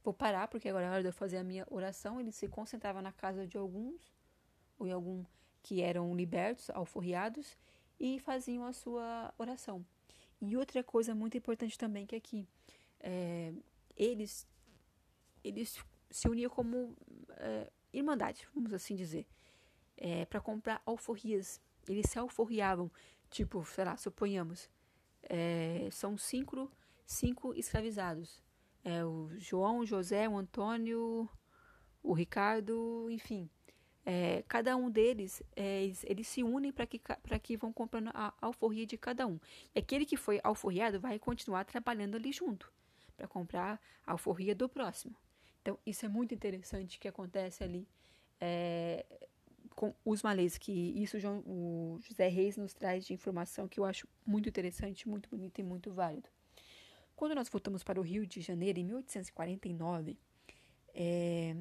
Vou 0.02 0.14
parar 0.14 0.48
porque 0.48 0.68
agora 0.68 0.86
é 0.86 0.90
hora 0.90 1.02
de 1.02 1.08
eu 1.08 1.12
fazer 1.12 1.38
a 1.38 1.44
minha 1.44 1.66
oração. 1.70 2.20
Ele 2.20 2.32
se 2.32 2.48
concentrava 2.48 3.02
na 3.02 3.12
casa 3.12 3.46
de 3.46 3.56
alguns, 3.56 4.12
ou 4.78 4.86
em 4.86 4.92
algum 4.92 5.24
que 5.62 5.82
eram 5.82 6.14
libertos, 6.14 6.70
alforriados, 6.70 7.56
e 7.98 8.18
faziam 8.20 8.64
a 8.64 8.72
sua 8.72 9.34
oração. 9.36 9.84
E 10.40 10.56
outra 10.56 10.82
coisa 10.84 11.14
muito 11.14 11.36
importante 11.36 11.76
também 11.76 12.06
que 12.06 12.14
aqui 12.14 12.46
é, 13.00 13.52
eles 13.96 14.46
eles 15.42 15.82
se 16.10 16.28
uniam 16.28 16.50
como 16.50 16.96
é, 17.36 17.70
irmandade, 17.92 18.46
vamos 18.54 18.72
assim 18.72 18.94
dizer, 18.94 19.26
é, 19.96 20.24
para 20.26 20.40
comprar 20.40 20.82
alforrias. 20.86 21.60
Eles 21.88 22.10
se 22.10 22.18
alforriavam, 22.18 22.90
tipo, 23.30 23.64
sei 23.64 23.84
lá, 23.84 23.96
suponhamos, 23.96 24.68
é, 25.22 25.88
são 25.90 26.16
cinco, 26.16 26.70
cinco 27.08 27.54
escravizados. 27.54 28.42
É, 28.84 29.04
o 29.04 29.30
João, 29.38 29.78
o 29.78 29.86
José, 29.86 30.28
o 30.28 30.36
Antônio, 30.36 31.28
o 32.02 32.12
Ricardo, 32.12 33.08
enfim. 33.10 33.48
É, 34.04 34.42
cada 34.46 34.76
um 34.76 34.90
deles, 34.90 35.42
é, 35.56 35.82
eles, 35.84 36.04
eles, 36.04 36.28
se 36.28 36.42
unem 36.42 36.72
para 36.72 36.86
que, 36.86 37.00
que 37.42 37.56
vão 37.56 37.72
comprando 37.72 38.10
a 38.14 38.32
alforria 38.40 38.86
de 38.86 38.96
cada 38.96 39.26
um. 39.26 39.38
E 39.74 39.78
aquele 39.78 40.06
que 40.06 40.16
foi 40.16 40.40
alforriado 40.42 41.00
vai 41.00 41.18
continuar 41.18 41.64
trabalhando 41.64 42.14
ali 42.14 42.32
junto 42.32 42.72
para 43.16 43.26
comprar 43.26 43.80
a 44.06 44.12
alforria 44.12 44.54
do 44.54 44.68
próximo. 44.68 45.14
Então, 45.60 45.78
isso 45.84 46.06
é 46.06 46.08
muito 46.08 46.34
interessante 46.34 46.98
que 46.98 47.08
acontece 47.08 47.64
ali 47.64 47.86
é, 48.40 49.04
com 49.74 49.94
os 50.04 50.22
malês, 50.22 50.56
que 50.56 50.72
isso 50.72 51.18
o 51.46 51.98
José 52.00 52.28
Reis 52.28 52.56
nos 52.56 52.72
traz 52.72 53.04
de 53.04 53.12
informação 53.12 53.68
que 53.68 53.80
eu 53.80 53.84
acho 53.84 54.06
muito 54.24 54.48
interessante, 54.48 55.08
muito 55.08 55.28
bonito 55.28 55.58
e 55.58 55.62
muito 55.62 55.92
válido. 55.92 56.28
Quando 57.18 57.34
nós 57.34 57.48
voltamos 57.48 57.82
para 57.82 57.98
o 57.98 58.04
Rio 58.04 58.24
de 58.24 58.40
Janeiro, 58.40 58.78
em 58.78 58.84
1849, 58.84 60.16
é, 60.94 61.56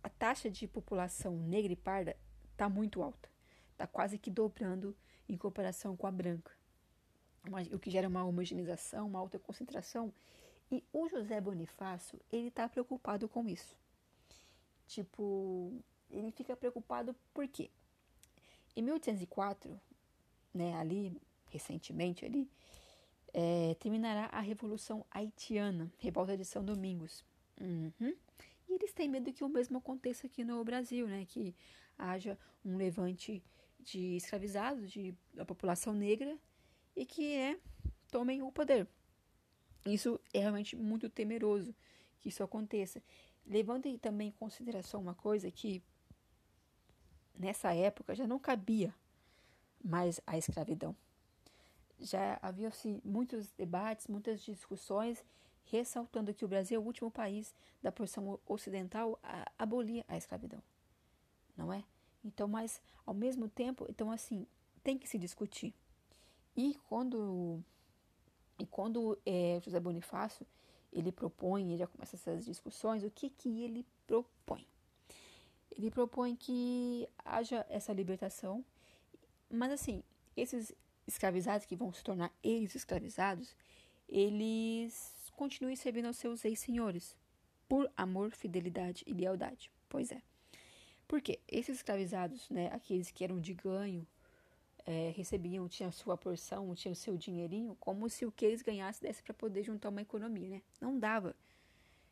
a 0.00 0.08
taxa 0.08 0.48
de 0.48 0.68
população 0.68 1.36
negra 1.36 1.72
e 1.72 1.76
parda 1.76 2.16
está 2.52 2.68
muito 2.68 3.02
alta. 3.02 3.28
Está 3.72 3.84
quase 3.84 4.16
que 4.16 4.30
dobrando 4.30 4.96
em 5.28 5.36
comparação 5.36 5.96
com 5.96 6.06
a 6.06 6.12
branca. 6.12 6.52
o 7.72 7.80
que 7.80 7.90
gera 7.90 8.06
uma 8.06 8.24
homogeneização, 8.24 9.08
uma 9.08 9.18
alta 9.18 9.40
concentração. 9.40 10.14
E 10.70 10.84
o 10.92 11.08
José 11.08 11.40
Bonifácio, 11.40 12.20
ele 12.30 12.46
está 12.46 12.68
preocupado 12.68 13.28
com 13.28 13.48
isso. 13.48 13.76
Tipo, 14.86 15.82
ele 16.08 16.30
fica 16.30 16.56
preocupado 16.56 17.12
por 17.34 17.48
quê? 17.48 17.72
Em 18.76 18.82
1804, 18.82 19.80
né, 20.54 20.76
ali, 20.76 21.20
recentemente 21.50 22.24
ali, 22.24 22.48
é, 23.38 23.74
terminará 23.74 24.30
a 24.32 24.40
Revolução 24.40 25.04
Haitiana, 25.10 25.92
Revolta 25.98 26.34
de 26.38 26.44
São 26.44 26.64
Domingos. 26.64 27.22
Uhum. 27.60 28.16
E 28.66 28.72
eles 28.72 28.94
têm 28.94 29.10
medo 29.10 29.30
que 29.30 29.44
o 29.44 29.48
mesmo 29.48 29.76
aconteça 29.76 30.26
aqui 30.26 30.42
no 30.42 30.64
Brasil, 30.64 31.06
né? 31.06 31.26
Que 31.28 31.54
haja 31.98 32.38
um 32.64 32.78
levante 32.78 33.44
de 33.78 34.16
escravizados, 34.16 34.90
de, 34.90 35.14
da 35.34 35.44
população 35.44 35.92
negra, 35.92 36.38
e 36.96 37.04
que 37.04 37.34
é, 37.34 37.60
tomem 38.10 38.40
o 38.40 38.50
poder. 38.50 38.88
Isso 39.84 40.18
é 40.32 40.38
realmente 40.38 40.74
muito 40.74 41.10
temeroso 41.10 41.74
que 42.18 42.30
isso 42.30 42.42
aconteça. 42.42 43.02
Levando 43.44 43.98
também 43.98 44.28
em 44.28 44.32
consideração 44.32 44.98
uma 44.98 45.14
coisa 45.14 45.50
que 45.50 45.82
nessa 47.38 47.74
época 47.74 48.14
já 48.14 48.26
não 48.26 48.38
cabia 48.38 48.94
mais 49.84 50.22
a 50.26 50.38
escravidão. 50.38 50.96
Já 51.98 52.38
havia-se 52.42 53.00
muitos 53.04 53.50
debates, 53.52 54.06
muitas 54.06 54.40
discussões 54.42 55.24
ressaltando 55.64 56.32
que 56.34 56.44
o 56.44 56.48
Brasil 56.48 56.80
é 56.80 56.82
o 56.82 56.86
último 56.86 57.10
país 57.10 57.54
da 57.82 57.90
porção 57.90 58.38
ocidental 58.46 59.18
a 59.22 59.50
abolir 59.58 60.04
a 60.08 60.16
escravidão, 60.16 60.62
não 61.56 61.72
é? 61.72 61.84
Então, 62.24 62.46
mas 62.48 62.80
ao 63.04 63.14
mesmo 63.14 63.48
tempo, 63.48 63.86
então 63.88 64.10
assim 64.10 64.46
tem 64.82 64.98
que 64.98 65.08
se 65.08 65.18
discutir. 65.18 65.74
E 66.56 66.74
quando 66.88 67.62
e 68.58 68.66
quando 68.66 69.18
é, 69.26 69.60
José 69.62 69.78
Bonifácio 69.78 70.46
ele 70.92 71.12
propõe, 71.12 71.62
ele 71.62 71.76
já 71.76 71.86
começa 71.86 72.16
essas 72.16 72.44
discussões, 72.44 73.04
o 73.04 73.10
que 73.10 73.28
que 73.28 73.62
ele 73.62 73.84
propõe? 74.06 74.66
Ele 75.70 75.90
propõe 75.90 76.34
que 76.34 77.06
haja 77.24 77.66
essa 77.68 77.92
libertação, 77.92 78.64
mas 79.50 79.72
assim, 79.72 80.02
esses 80.36 80.74
escravizados 81.06 81.66
que 81.66 81.76
vão 81.76 81.92
se 81.92 82.02
tornar 82.02 82.32
ex-escravizados, 82.42 83.54
eles 84.08 85.14
continue 85.34 85.76
servindo 85.76 86.06
aos 86.06 86.16
seus 86.16 86.44
ex-senhores, 86.44 87.16
por 87.68 87.90
amor, 87.96 88.30
fidelidade 88.32 89.04
e 89.06 89.12
lealdade. 89.12 89.70
Pois 89.88 90.10
é. 90.10 90.22
Porque 91.06 91.40
esses 91.46 91.76
escravizados, 91.76 92.48
né, 92.50 92.68
aqueles 92.72 93.10
que 93.10 93.22
eram 93.22 93.40
de 93.40 93.54
ganho, 93.54 94.06
é, 94.84 95.12
recebiam, 95.16 95.68
tinham 95.68 95.90
sua 95.90 96.16
porção, 96.16 96.74
tinham 96.74 96.94
seu 96.94 97.16
dinheirinho, 97.16 97.76
como 97.80 98.08
se 98.08 98.24
o 98.24 98.32
que 98.32 98.44
eles 98.44 98.62
ganhassem 98.62 99.06
desse 99.06 99.22
para 99.22 99.34
poder 99.34 99.64
juntar 99.64 99.88
uma 99.88 100.00
economia, 100.00 100.48
né? 100.48 100.62
Não 100.80 100.98
dava. 100.98 101.34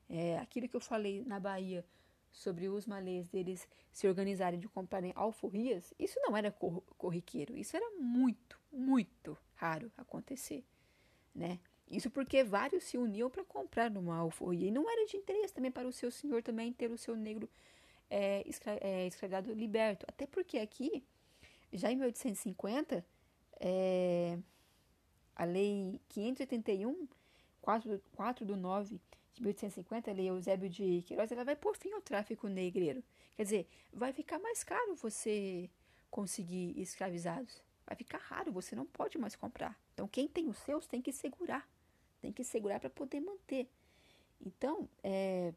É, 0.08 0.38
aquilo 0.38 0.68
que 0.68 0.76
eu 0.76 0.80
falei 0.80 1.24
na 1.24 1.38
Bahia 1.38 1.84
sobre 2.32 2.68
os 2.68 2.84
malês 2.84 3.28
deles 3.28 3.66
se 3.92 4.08
organizarem 4.08 4.58
de 4.58 4.68
comprarem 4.68 5.12
alforrias, 5.14 5.94
isso 5.98 6.18
não 6.20 6.36
era 6.36 6.50
cor 6.50 6.82
corriqueiro, 6.98 7.56
isso 7.56 7.76
era 7.76 7.90
muito, 7.92 8.60
muito 8.74 9.38
raro 9.54 9.90
acontecer, 9.96 10.64
né? 11.34 11.58
Isso 11.90 12.10
porque 12.10 12.42
vários 12.42 12.84
se 12.84 12.96
uniam 12.96 13.30
para 13.30 13.44
comprar 13.44 13.90
numa 13.90 14.16
alforria. 14.16 14.68
E 14.68 14.70
não 14.70 14.90
era 14.90 15.06
de 15.06 15.16
interesse 15.16 15.52
também 15.52 15.70
para 15.70 15.86
o 15.86 15.92
seu 15.92 16.10
senhor 16.10 16.42
também 16.42 16.72
ter 16.72 16.90
o 16.90 16.98
seu 16.98 17.14
negro 17.14 17.48
é, 18.10 18.42
escra 18.46 18.78
é, 18.80 19.06
escravizado 19.06 19.52
liberto. 19.52 20.06
Até 20.08 20.26
porque 20.26 20.58
aqui, 20.58 21.04
já 21.72 21.90
em 21.90 21.96
1850, 21.96 23.04
é, 23.60 24.38
a 25.36 25.44
lei 25.44 26.00
581, 26.08 27.08
4, 27.60 28.02
4 28.12 28.46
do 28.46 28.56
9 28.56 29.00
de 29.34 29.42
1850, 29.42 30.10
a 30.10 30.14
lei 30.14 30.28
Eusébio 30.28 30.68
de 30.68 31.02
Queiroz, 31.02 31.30
ela 31.32 31.44
vai 31.44 31.56
pôr 31.56 31.76
fim 31.76 31.92
ao 31.92 32.00
tráfico 32.00 32.48
negreiro. 32.48 33.02
Quer 33.36 33.42
dizer, 33.42 33.68
vai 33.92 34.12
ficar 34.12 34.38
mais 34.38 34.62
caro 34.62 34.94
você 34.94 35.68
conseguir 36.10 36.80
escravizados. 36.80 37.63
Vai 37.86 37.96
ficar 37.96 38.18
raro, 38.18 38.52
você 38.52 38.74
não 38.74 38.86
pode 38.86 39.18
mais 39.18 39.36
comprar. 39.36 39.78
Então, 39.92 40.08
quem 40.08 40.26
tem 40.26 40.48
os 40.48 40.58
seus 40.58 40.86
tem 40.86 41.02
que 41.02 41.12
segurar 41.12 41.68
tem 42.24 42.32
que 42.32 42.42
segurar 42.42 42.80
para 42.80 42.88
poder 42.88 43.20
manter. 43.20 43.68
Então, 44.40 44.88
é, 45.02 45.52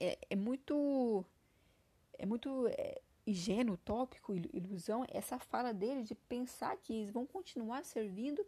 é, 0.00 0.18
é 0.30 0.36
muito 0.36 1.22
é 2.18 2.24
muito 2.24 2.66
é, 2.68 3.02
ingênuo, 3.26 3.74
utópico, 3.74 4.34
ilusão, 4.54 5.04
essa 5.08 5.38
fala 5.38 5.74
dele 5.74 6.02
de 6.02 6.14
pensar 6.14 6.74
que 6.78 6.94
eles 6.94 7.10
vão 7.10 7.26
continuar 7.26 7.84
servindo 7.84 8.44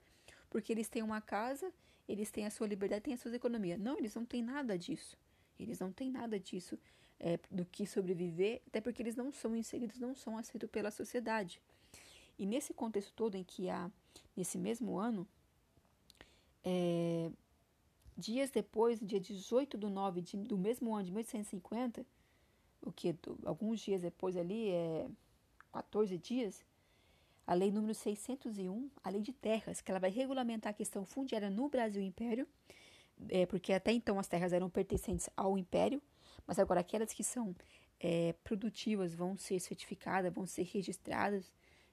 porque 0.49 0.73
eles 0.73 0.89
têm 0.89 1.03
uma 1.03 1.21
casa, 1.21 1.71
eles 2.09 2.31
têm 2.31 2.47
a 2.47 2.51
sua 2.51 2.67
liberdade, 2.67 3.03
têm 3.03 3.13
as 3.13 3.21
suas 3.21 3.35
economias. 3.35 3.79
Não, 3.79 3.99
eles 3.99 4.15
não 4.15 4.25
têm 4.25 4.43
nada 4.43 4.79
disso. 4.79 5.15
Eles 5.61 5.79
não 5.81 5.93
têm 5.93 6.11
nada 6.11 6.41
disso 6.41 6.79
é, 7.21 7.39
do 7.51 7.67
que 7.67 7.87
sobreviver, 7.87 8.63
até 8.67 8.81
porque 8.81 9.03
eles 9.03 9.17
não 9.17 9.31
são 9.31 9.55
inseridos, 9.55 9.99
não 9.99 10.15
são 10.15 10.39
aceitos 10.39 10.71
pela 10.71 10.91
sociedade. 10.91 11.61
E 12.39 12.47
nesse 12.47 12.73
contexto 12.73 13.13
todo 13.15 13.35
em 13.35 13.43
que 13.43 13.69
há, 13.69 13.91
nesse 14.37 14.57
mesmo 14.57 14.99
ano, 14.99 15.27
é, 16.65 17.31
dias 18.17 18.51
depois, 18.51 19.01
dia 19.01 19.21
18 19.21 19.77
do 19.77 19.91
9 19.91 20.21
de, 20.23 20.37
do 20.37 20.57
mesmo 20.57 20.95
ano 20.95 21.05
de 21.05 21.11
1850, 21.11 22.07
o 22.83 22.93
que 22.93 23.15
alguns 23.45 23.81
dias 23.81 24.03
depois 24.03 24.37
ali, 24.37 24.71
é 24.71 25.09
14 25.73 26.17
dias, 26.19 26.65
a 27.47 27.55
lei 27.55 27.73
número 27.73 27.95
601, 27.95 28.91
a 29.03 29.11
lei 29.11 29.23
de 29.23 29.33
terras, 29.33 29.81
que 29.81 29.91
ela 29.91 29.99
vai 29.99 30.11
regulamentar 30.11 30.71
a 30.71 30.75
questão 30.75 31.05
fundiária 31.05 31.51
no 31.51 31.69
Brasil 31.69 32.03
Império, 32.03 32.47
é, 33.29 33.47
porque 33.47 33.73
até 33.73 33.91
então 33.93 34.19
as 34.19 34.29
terras 34.29 34.53
eram 34.53 34.69
pertencentes 34.69 35.29
ao 35.37 35.59
Império, 35.59 36.01
mas 36.47 36.59
agora 36.59 36.81
aquelas 36.81 37.13
que 37.13 37.25
são 37.25 37.55
é, 37.99 38.35
produtivas 38.45 39.15
vão 39.15 39.37
ser 39.37 39.61
certificadas, 39.61 40.33
vão 40.33 40.47
ser 40.47 40.65
registradas, 40.65 41.51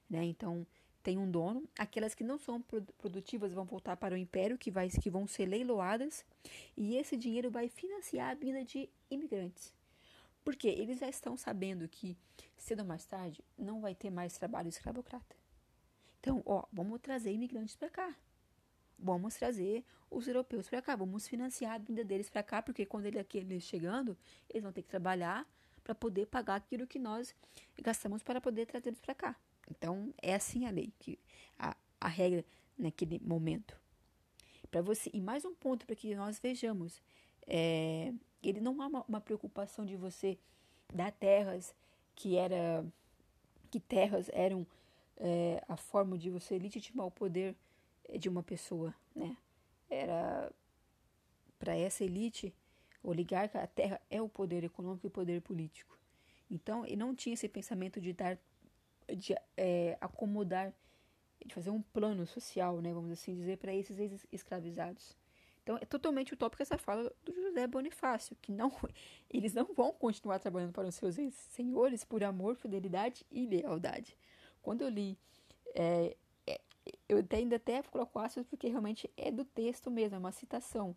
né? 0.10 0.24
Então 0.24 0.66
tem 1.06 1.20
um 1.20 1.30
dono, 1.30 1.64
aquelas 1.78 2.16
que 2.16 2.24
não 2.24 2.40
são 2.40 2.60
produtivas 2.98 3.54
vão 3.54 3.64
voltar 3.64 3.96
para 3.96 4.16
o 4.16 4.18
império, 4.18 4.58
que, 4.58 4.72
vai, 4.72 4.90
que 4.90 5.08
vão 5.08 5.28
ser 5.28 5.46
leiloadas, 5.46 6.26
e 6.76 6.96
esse 6.96 7.16
dinheiro 7.16 7.52
vai 7.52 7.70
financiar 7.70 8.32
a 8.32 8.34
vinda 8.34 8.66
de 8.66 8.90
imigrantes. 9.12 9.72
Porque 10.44 10.68
eles 10.68 10.98
já 11.00 11.08
estão 11.08 11.38
sabendo 11.38 11.88
que 11.88 12.18
cedo 12.58 12.80
ou 12.80 12.88
mais 12.88 13.06
tarde 13.06 13.44
não 13.56 13.82
vai 13.82 13.94
ter 13.94 14.10
mais 14.10 14.34
trabalho 14.34 14.68
escravocrata. 14.68 15.36
Então, 16.20 16.42
ó, 16.44 16.66
vamos 16.74 17.00
trazer 17.02 17.32
imigrantes 17.32 17.76
para 17.76 17.90
cá. 17.90 18.16
Vamos 18.98 19.36
trazer 19.36 19.86
os 20.10 20.28
europeus 20.28 20.68
para 20.68 20.82
cá, 20.82 20.96
vamos 20.96 21.28
financiar 21.28 21.74
a 21.74 21.78
vinda 21.78 22.04
deles 22.04 22.32
para 22.32 22.42
cá, 22.42 22.64
porque 22.64 22.84
quando 22.84 23.06
ele, 23.06 23.24
eles 23.32 23.64
chegando, 23.64 24.18
eles 24.50 24.64
vão 24.64 24.72
ter 24.72 24.82
que 24.82 24.90
trabalhar 24.90 25.48
para 25.84 25.94
poder 25.94 26.26
pagar 26.26 26.56
aquilo 26.56 26.88
que 26.88 26.98
nós 26.98 27.36
gastamos 27.80 28.24
para 28.24 28.42
poder 28.42 28.66
trazê-los 28.66 29.00
para 29.00 29.14
cá. 29.14 29.36
Então, 29.70 30.14
é 30.22 30.36
assim 30.36 30.66
a 30.66 30.70
lei, 30.70 30.94
que 31.00 31.20
a, 31.58 31.76
a 32.00 32.08
regra 32.08 32.46
naquele 32.78 33.20
momento. 33.20 33.80
Para 34.70 34.82
você, 34.82 35.10
e 35.14 35.22
mais 35.22 35.46
um 35.46 35.54
ponto 35.54 35.86
para 35.86 35.96
que 35.96 36.14
nós 36.16 36.40
vejamos, 36.40 37.02
é, 37.48 38.14
ele 38.44 38.60
não 38.60 38.82
há 38.82 38.88
uma, 38.88 39.06
uma, 39.08 39.22
preocupação 39.22 39.86
de 39.86 39.96
você 39.96 40.38
dar 40.94 41.12
terras 41.12 41.74
que 42.16 42.36
era 42.36 42.86
que 43.72 43.80
terras 43.80 44.30
eram 44.32 44.66
é, 45.18 45.64
a 45.68 45.76
forma 45.76 46.18
de 46.18 46.30
você 46.30 46.58
legitimar 46.58 47.06
o 47.08 47.12
poder 47.12 47.56
de 48.20 48.30
uma 48.30 48.44
pessoa, 48.44 48.94
né? 49.16 49.38
Era 49.90 50.52
para 51.60 51.76
essa 51.76 52.04
elite 52.04 52.54
oligarca, 53.04 53.62
a 53.62 53.68
terra 53.68 54.02
é 54.10 54.22
o 54.22 54.30
poder 54.30 54.64
econômico 54.64 55.06
e 55.06 55.10
o 55.10 55.12
poder 55.12 55.42
político. 55.42 55.98
Então, 56.50 56.86
ele 56.86 56.96
não 56.96 57.16
tinha 57.16 57.34
esse 57.34 57.48
pensamento 57.48 58.00
de 58.00 58.14
dar 58.14 58.38
de 59.16 59.36
é, 59.58 59.98
acomodar, 60.02 60.74
de 61.46 61.54
fazer 61.54 61.70
um 61.70 61.82
plano 61.82 62.26
social, 62.26 62.82
né, 62.82 62.94
vamos 62.94 63.12
assim 63.12 63.36
dizer, 63.36 63.58
para 63.58 63.74
esses 63.74 64.00
ex-escravizados. 64.00 65.16
Então, 65.66 65.78
é 65.82 65.86
totalmente 65.86 66.32
utópica 66.32 66.62
essa 66.62 66.78
fala 66.78 67.12
do 67.24 67.34
José 67.34 67.66
Bonifácio, 67.66 68.38
que 68.40 68.52
não, 68.52 68.72
eles 69.32 69.52
não 69.52 69.66
vão 69.74 69.92
continuar 69.92 70.38
trabalhando 70.38 70.72
para 70.72 70.88
os 70.88 70.94
seus 70.94 71.16
senhores 71.34 72.04
por 72.04 72.24
amor, 72.24 72.56
fidelidade 72.56 73.26
e 73.32 73.48
lealdade. 73.48 74.16
Quando 74.62 74.84
eu 74.84 74.90
li, 74.90 75.18
é, 75.74 76.16
é, 76.46 76.62
eu 77.10 77.18
até, 77.18 77.38
ainda 77.38 77.56
até 77.56 77.82
coloco 77.82 78.20
aspas 78.20 78.46
porque 78.46 78.68
realmente 78.68 79.10
é 79.18 79.32
do 79.32 79.44
texto 79.44 79.90
mesmo, 79.90 80.16
é 80.16 80.20
uma 80.20 80.32
citação. 80.32 80.96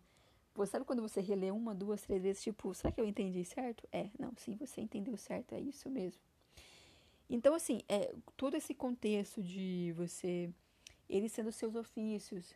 Você 0.53 0.73
sabe 0.73 0.85
quando 0.85 1.01
você 1.01 1.19
relê 1.19 1.49
uma, 1.49 1.73
duas, 1.73 2.01
três 2.01 2.21
vezes, 2.21 2.43
tipo, 2.43 2.71
será 2.75 2.91
que 2.91 3.01
eu 3.01 3.05
entendi 3.05 3.43
certo? 3.45 3.87
É, 3.91 4.09
não, 4.19 4.33
sim, 4.37 4.55
você 4.55 4.81
entendeu 4.81 5.17
certo, 5.17 5.53
é 5.55 5.59
isso 5.59 5.89
mesmo. 5.89 6.21
Então, 7.29 7.53
assim, 7.53 7.81
é, 7.87 8.13
todo 8.35 8.55
esse 8.55 8.73
contexto 8.73 9.41
de 9.43 9.93
você, 9.95 10.49
eles 11.07 11.31
sendo 11.31 11.51
seus 11.51 11.75
ofícios, 11.75 12.55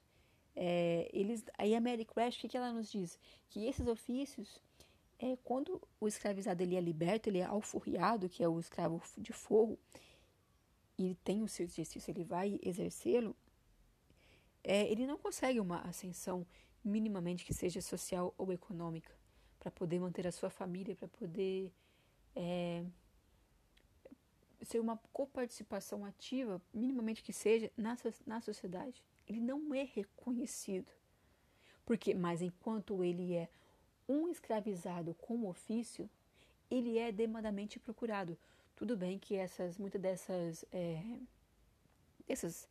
é, 0.56 1.10
eles, 1.14 1.44
aí 1.58 1.76
a 1.76 1.82
Mary 1.82 2.06
Crash, 2.06 2.38
o 2.38 2.40
que, 2.40 2.48
que 2.50 2.58
ela 2.58 2.74
nos 2.74 2.92
diz? 2.92 3.20
Que 3.50 3.68
esses 3.68 3.88
ofícios, 3.88 4.60
é, 5.20 5.38
quando 5.44 5.82
o 6.00 6.08
escravizado 6.08 6.64
ele 6.64 6.76
é 6.76 6.82
liberto, 6.82 7.30
ele 7.30 7.40
é 7.40 7.46
alforriado, 7.46 8.28
que 8.28 8.44
é 8.44 8.50
o 8.50 8.60
escravo 8.60 9.02
de 9.18 9.32
forro, 9.32 9.78
e 10.98 11.06
ele 11.06 11.18
tem 11.24 11.44
o 11.44 11.48
seu 11.48 11.66
exercício, 11.66 12.10
ele 12.10 12.24
vai 12.24 12.60
exercê-lo, 12.64 13.36
é, 14.64 14.90
ele 14.92 15.06
não 15.06 15.18
consegue 15.18 15.60
uma 15.60 15.82
ascensão 15.82 16.46
minimamente 16.84 17.46
que 17.46 17.54
seja 17.54 17.82
social 17.82 18.34
ou 18.38 18.52
econômica 18.52 19.12
para 19.60 19.72
poder 19.72 20.00
manter 20.00 20.28
a 20.28 20.32
sua 20.32 20.50
família, 20.50 20.96
para 20.96 21.08
poder 21.08 21.72
é, 22.36 22.84
ser 24.66 24.80
uma 24.80 24.98
coparticipação 25.12 26.06
ativa, 26.06 26.62
minimamente 26.74 27.24
que 27.24 27.34
seja, 27.34 27.72
na, 27.76 27.98
na 28.26 28.42
sociedade. 28.42 29.04
Ele 29.28 29.40
não 29.40 29.74
é 29.74 29.84
reconhecido. 29.84 30.92
Porque, 31.86 32.14
mas 32.14 32.42
enquanto 32.42 33.04
ele 33.04 33.34
é 33.36 33.50
um 34.08 34.28
escravizado 34.28 35.14
com 35.16 35.48
ofício, 35.48 36.10
ele 36.70 36.98
é 36.98 37.12
demandamente 37.12 37.80
procurado. 37.80 38.38
Tudo 38.76 38.98
bem 38.98 39.20
que 39.20 39.36
essas, 39.36 39.78
muitas 39.78 40.02
dessas, 40.02 40.66
é, 40.72 41.02
dessas, 42.28 42.68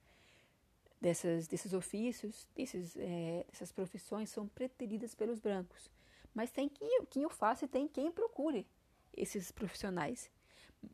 dessas, 1.00 1.46
desses 1.46 1.72
ofícios, 1.72 2.46
desses, 2.54 2.96
é, 2.96 3.44
dessas 3.50 3.72
profissões 3.72 4.30
são 4.30 4.48
preteridas 4.48 5.14
pelos 5.14 5.38
brancos. 5.38 5.90
Mas 6.34 6.50
tem 6.50 6.68
quem, 6.68 7.04
quem 7.06 7.26
o 7.26 7.30
faça 7.30 7.64
e 7.64 7.68
tem 7.68 7.86
quem 7.86 8.10
procure 8.10 8.66
esses 9.14 9.52
profissionais. 9.52 10.30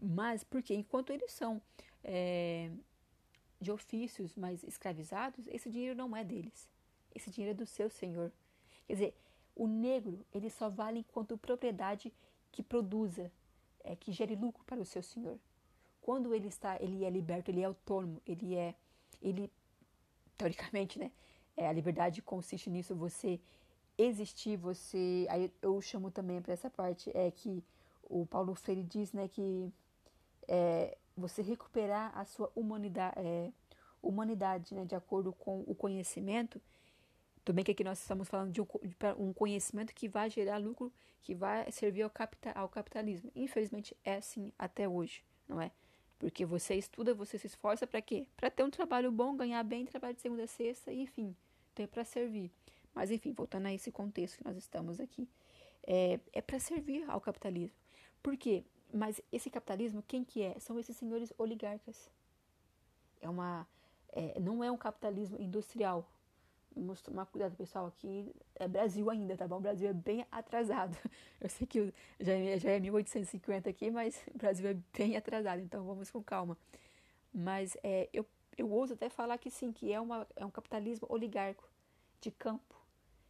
Mas 0.01 0.45
porque 0.45 0.75
enquanto 0.75 1.13
eles 1.13 1.33
são 1.33 1.61
é, 2.05 2.71
de 3.61 3.71
ofícios 3.71 4.37
mais 4.37 4.63
escravizados, 4.63 5.47
esse 5.49 5.71
dinheiro 5.71 5.97
não 5.97 6.17
é 6.17 6.25
deles. 6.25 6.69
Esse 7.15 7.31
dinheiro 7.31 7.57
é 7.57 7.59
do 7.59 7.67
seu 7.67 7.91
senhor. 7.91 8.33
Quer 8.87 8.93
dizer, 8.95 9.15
o 9.55 9.67
negro 9.67 10.25
ele 10.33 10.51
só 10.51 10.69
vale 10.69 11.01
enquanto 11.01 11.37
propriedade 11.37 12.13
que 12.53 12.63
produza, 12.63 13.31
é, 13.83 13.97
que 13.97 14.13
gere 14.13 14.37
lucro 14.37 14.65
para 14.65 14.81
o 14.81 14.85
seu 14.85 15.03
senhor. 15.03 15.39
Quando 16.01 16.35
ele 16.35 16.49
está, 16.49 16.81
ele 16.81 17.05
é 17.05 17.11
liberto, 17.11 17.51
ele 17.51 17.61
é 17.61 17.65
autônomo, 17.65 18.23
ele 18.27 18.55
é, 18.55 18.75
ele 19.21 19.51
teoricamente, 20.37 20.99
né? 20.99 21.11
É, 21.57 21.67
a 21.67 21.73
liberdade 21.73 22.23
consiste 22.23 22.71
nisso, 22.71 22.95
você 22.95 23.41
existir, 23.99 24.57
você, 24.57 25.27
aí 25.29 25.53
eu 25.61 25.81
chamo 25.83 26.09
também 26.11 26.41
para 26.41 26.53
essa 26.53 26.71
parte 26.71 27.11
é 27.13 27.31
que 27.33 27.65
o 28.09 28.27
Paulo 28.27 28.55
Freire 28.55 28.83
diz 28.83 29.13
né, 29.13 29.29
que 29.29 29.73
é, 30.47 30.97
você 31.17 31.43
recuperar 31.43 32.17
a 32.17 32.25
sua 32.25 32.51
humanidade, 32.55 33.15
é, 33.19 33.53
humanidade 34.03 34.75
né, 34.75 34.85
de 34.85 34.95
acordo 34.95 35.33
com 35.33 35.61
o 35.67 35.75
conhecimento. 35.75 36.61
Também 37.45 37.65
que 37.65 37.71
aqui 37.71 37.85
nós 37.85 37.99
estamos 38.01 38.29
falando 38.29 38.53
de 38.53 38.61
um, 38.61 38.65
de 38.65 38.97
um 39.19 39.33
conhecimento 39.33 39.95
que 39.95 40.09
vai 40.09 40.29
gerar 40.29 40.59
lucro, 40.59 40.93
que 41.23 41.35
vai 41.35 41.71
servir 41.73 42.03
ao, 42.03 42.11
capital, 42.11 42.53
ao 42.57 42.69
capitalismo. 42.69 43.31
Infelizmente 43.35 43.97
é 44.05 44.17
assim 44.17 44.53
até 44.59 44.89
hoje, 44.89 45.23
não 45.49 45.61
é? 45.61 45.71
Porque 46.19 46.45
você 46.45 46.75
estuda, 46.75 47.15
você 47.15 47.39
se 47.39 47.47
esforça 47.47 47.87
para 47.87 48.03
quê? 48.03 48.27
Para 48.37 48.51
ter 48.51 48.65
um 48.65 48.71
trabalho 48.71 49.11
bom, 49.13 49.37
ganhar 49.37 49.63
bem, 49.63 49.87
trabalhar 49.87 50.15
de 50.15 50.21
segunda 50.21 50.45
a 50.45 50.49
sexta, 50.49 50.93
enfim, 50.93 51.35
ter 51.75 51.87
para 51.87 52.05
servir. 52.05 52.51
Mas 52.95 53.11
enfim, 53.11 53.33
voltando 53.33 53.67
a 53.67 53.73
esse 53.73 53.93
contexto 53.93 54.39
que 54.39 54.45
nós 54.45 54.57
estamos 54.57 54.99
aqui, 54.99 55.29
é, 55.87 56.19
é 56.33 56.43
para 56.43 56.59
servir 56.59 57.09
ao 57.09 57.21
capitalismo. 57.21 57.77
Por 58.23 58.37
quê? 58.37 58.65
Mas 58.93 59.21
esse 59.31 59.51
capitalismo, 59.51 60.03
quem 60.07 60.25
que 60.25 60.43
é? 60.43 60.59
São 60.59 60.79
esses 60.79 60.97
senhores 60.97 61.33
oligarcas. 61.39 62.11
É 63.21 63.29
uma, 63.29 63.67
é, 64.13 64.39
não 64.41 64.63
é 64.63 64.71
um 64.71 64.77
capitalismo 64.77 65.41
industrial. 65.41 66.09
Vamos 66.75 67.03
tomar 67.03 67.27
cuidado, 67.27 67.57
pessoal. 67.57 67.87
Aqui 67.87 68.33
é 68.55 68.69
Brasil 68.69 69.11
ainda, 69.11 69.37
tá 69.37 69.47
bom? 69.47 69.57
O 69.57 69.61
Brasil 69.61 69.89
é 69.89 69.93
bem 69.93 70.25
atrasado. 70.31 70.97
Eu 71.41 71.49
sei 71.49 71.67
que 71.67 71.93
já, 72.21 72.33
é, 72.33 72.59
já 72.59 72.71
é 72.71 72.81
1850 72.81 73.69
aqui, 73.69 73.91
mas 73.91 74.23
o 74.35 74.39
Brasil 74.39 74.69
é 74.69 74.77
bem 74.97 75.17
atrasado, 75.17 75.61
então 75.61 75.85
vamos 75.85 76.11
com 76.11 76.23
calma. 76.23 76.57
Mas 77.33 77.77
é, 77.83 78.09
eu, 78.13 78.27
eu 78.57 78.71
ouso 78.71 78.95
até 78.95 79.09
falar 79.09 79.39
que 79.39 79.51
sim, 79.51 79.73
que 79.73 79.93
é, 79.93 80.01
uma, 80.01 80.27
é 80.35 80.45
um 80.45 80.51
capitalismo 80.51 81.07
oligarco, 81.11 81.69
de 82.21 82.31
campo. 82.31 82.75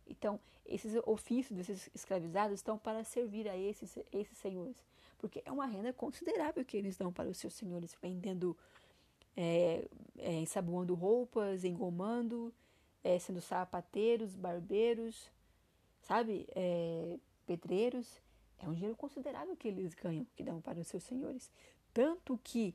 Então, 0.08 0.40
esses 0.66 0.94
ofícios 1.06 1.56
desses 1.56 1.90
escravizados 1.94 2.54
estão 2.54 2.78
para 2.78 3.04
servir 3.04 3.48
a 3.48 3.56
esses, 3.56 3.98
esses 4.12 4.36
senhores, 4.38 4.76
porque 5.18 5.42
é 5.44 5.52
uma 5.52 5.66
renda 5.66 5.92
considerável 5.92 6.64
que 6.64 6.76
eles 6.76 6.96
dão 6.96 7.12
para 7.12 7.28
os 7.28 7.38
seus 7.38 7.54
senhores, 7.54 7.96
vendendo, 8.00 8.56
é, 9.36 9.88
é, 10.18 10.32
ensaboando 10.34 10.94
roupas, 10.94 11.64
engomando, 11.64 12.52
é, 13.02 13.18
sendo 13.18 13.40
sapateiros, 13.40 14.34
barbeiros, 14.34 15.30
sabe, 16.02 16.46
é, 16.54 17.18
pedreiros. 17.46 18.20
É 18.58 18.68
um 18.68 18.74
dinheiro 18.74 18.96
considerável 18.96 19.56
que 19.56 19.68
eles 19.68 19.94
ganham, 19.94 20.26
que 20.36 20.42
dão 20.42 20.60
para 20.60 20.80
os 20.80 20.86
seus 20.86 21.04
senhores. 21.04 21.50
Tanto 21.94 22.38
que 22.42 22.74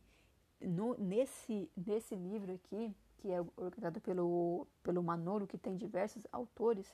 no, 0.59 0.95
nesse, 0.97 1.69
nesse 1.75 2.15
livro 2.15 2.53
aqui, 2.53 2.95
que 3.23 3.31
é 3.31 3.39
organizado 3.55 4.01
pelo, 4.01 4.67
pelo 4.83 5.01
Manolo, 5.01 5.47
que 5.47 5.57
tem 5.57 5.77
diversos 5.77 6.27
autores, 6.29 6.93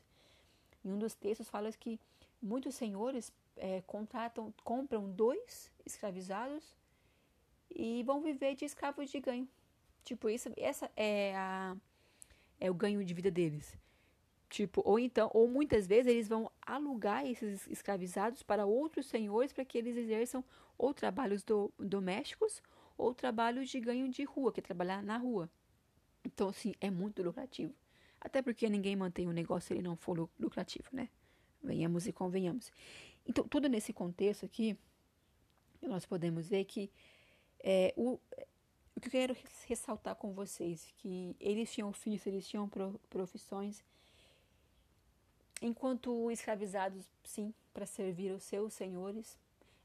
em 0.85 0.91
um 0.91 0.99
dos 0.99 1.15
textos 1.15 1.49
fala 1.49 1.71
que 1.71 1.99
muitos 2.39 2.75
senhores 2.75 3.33
é, 3.57 3.81
contratam, 3.81 4.53
compram 4.63 5.09
dois 5.09 5.71
escravizados 5.83 6.75
e 7.67 8.03
vão 8.03 8.21
viver 8.21 8.53
de 8.53 8.63
escravos 8.63 9.09
de 9.09 9.19
ganho. 9.19 9.49
Tipo, 10.03 10.29
isso, 10.29 10.51
essa 10.55 10.91
é, 10.95 11.35
a, 11.35 11.75
é 12.59 12.69
o 12.69 12.75
ganho 12.75 13.03
de 13.03 13.13
vida 13.15 13.31
deles. 13.31 13.75
Tipo, 14.49 14.83
ou 14.85 14.99
então, 14.99 15.31
ou 15.33 15.47
muitas 15.47 15.87
vezes 15.87 16.11
eles 16.11 16.27
vão 16.27 16.51
alugar 16.61 17.25
esses 17.25 17.65
escravizados 17.67 18.43
para 18.43 18.67
outros 18.67 19.07
senhores 19.07 19.51
para 19.51 19.65
que 19.65 19.79
eles 19.79 19.97
exerçam 19.97 20.43
ou 20.77 20.93
trabalhos 20.93 21.43
do, 21.43 21.73
domésticos 21.79 22.61
ou 22.95 23.15
trabalhos 23.15 23.67
de 23.67 23.79
ganho 23.79 24.07
de 24.09 24.23
rua, 24.23 24.51
que 24.53 24.59
é 24.59 24.63
trabalhar 24.63 25.01
na 25.01 25.17
rua. 25.17 25.49
Então, 26.33 26.49
assim, 26.49 26.73
é 26.79 26.89
muito 26.89 27.23
lucrativo. 27.23 27.73
Até 28.21 28.41
porque 28.41 28.69
ninguém 28.69 28.95
mantém 28.95 29.27
um 29.27 29.31
negócio 29.31 29.67
se 29.67 29.73
ele 29.73 29.81
não 29.81 29.95
for 29.95 30.29
lucrativo, 30.39 30.87
né? 30.91 31.09
Venhamos 31.63 32.07
e 32.07 32.13
convenhamos. 32.13 32.71
Então, 33.27 33.47
tudo 33.47 33.67
nesse 33.67 33.91
contexto 33.91 34.45
aqui, 34.45 34.77
nós 35.81 36.05
podemos 36.05 36.47
ver 36.47 36.65
que 36.65 36.91
é, 37.59 37.93
o, 37.97 38.19
o 38.95 38.99
que 39.01 39.07
eu 39.07 39.11
quero 39.11 39.35
ressaltar 39.67 40.15
com 40.15 40.33
vocês 40.33 40.93
que 40.97 41.35
eles 41.39 41.71
tinham 41.73 41.89
ofício, 41.89 42.29
eles 42.29 42.47
tinham 42.47 42.69
profissões, 43.09 43.83
enquanto 45.61 46.29
escravizados, 46.31 47.05
sim, 47.23 47.53
para 47.73 47.85
servir 47.85 48.31
os 48.31 48.43
seus 48.43 48.73
senhores. 48.73 49.37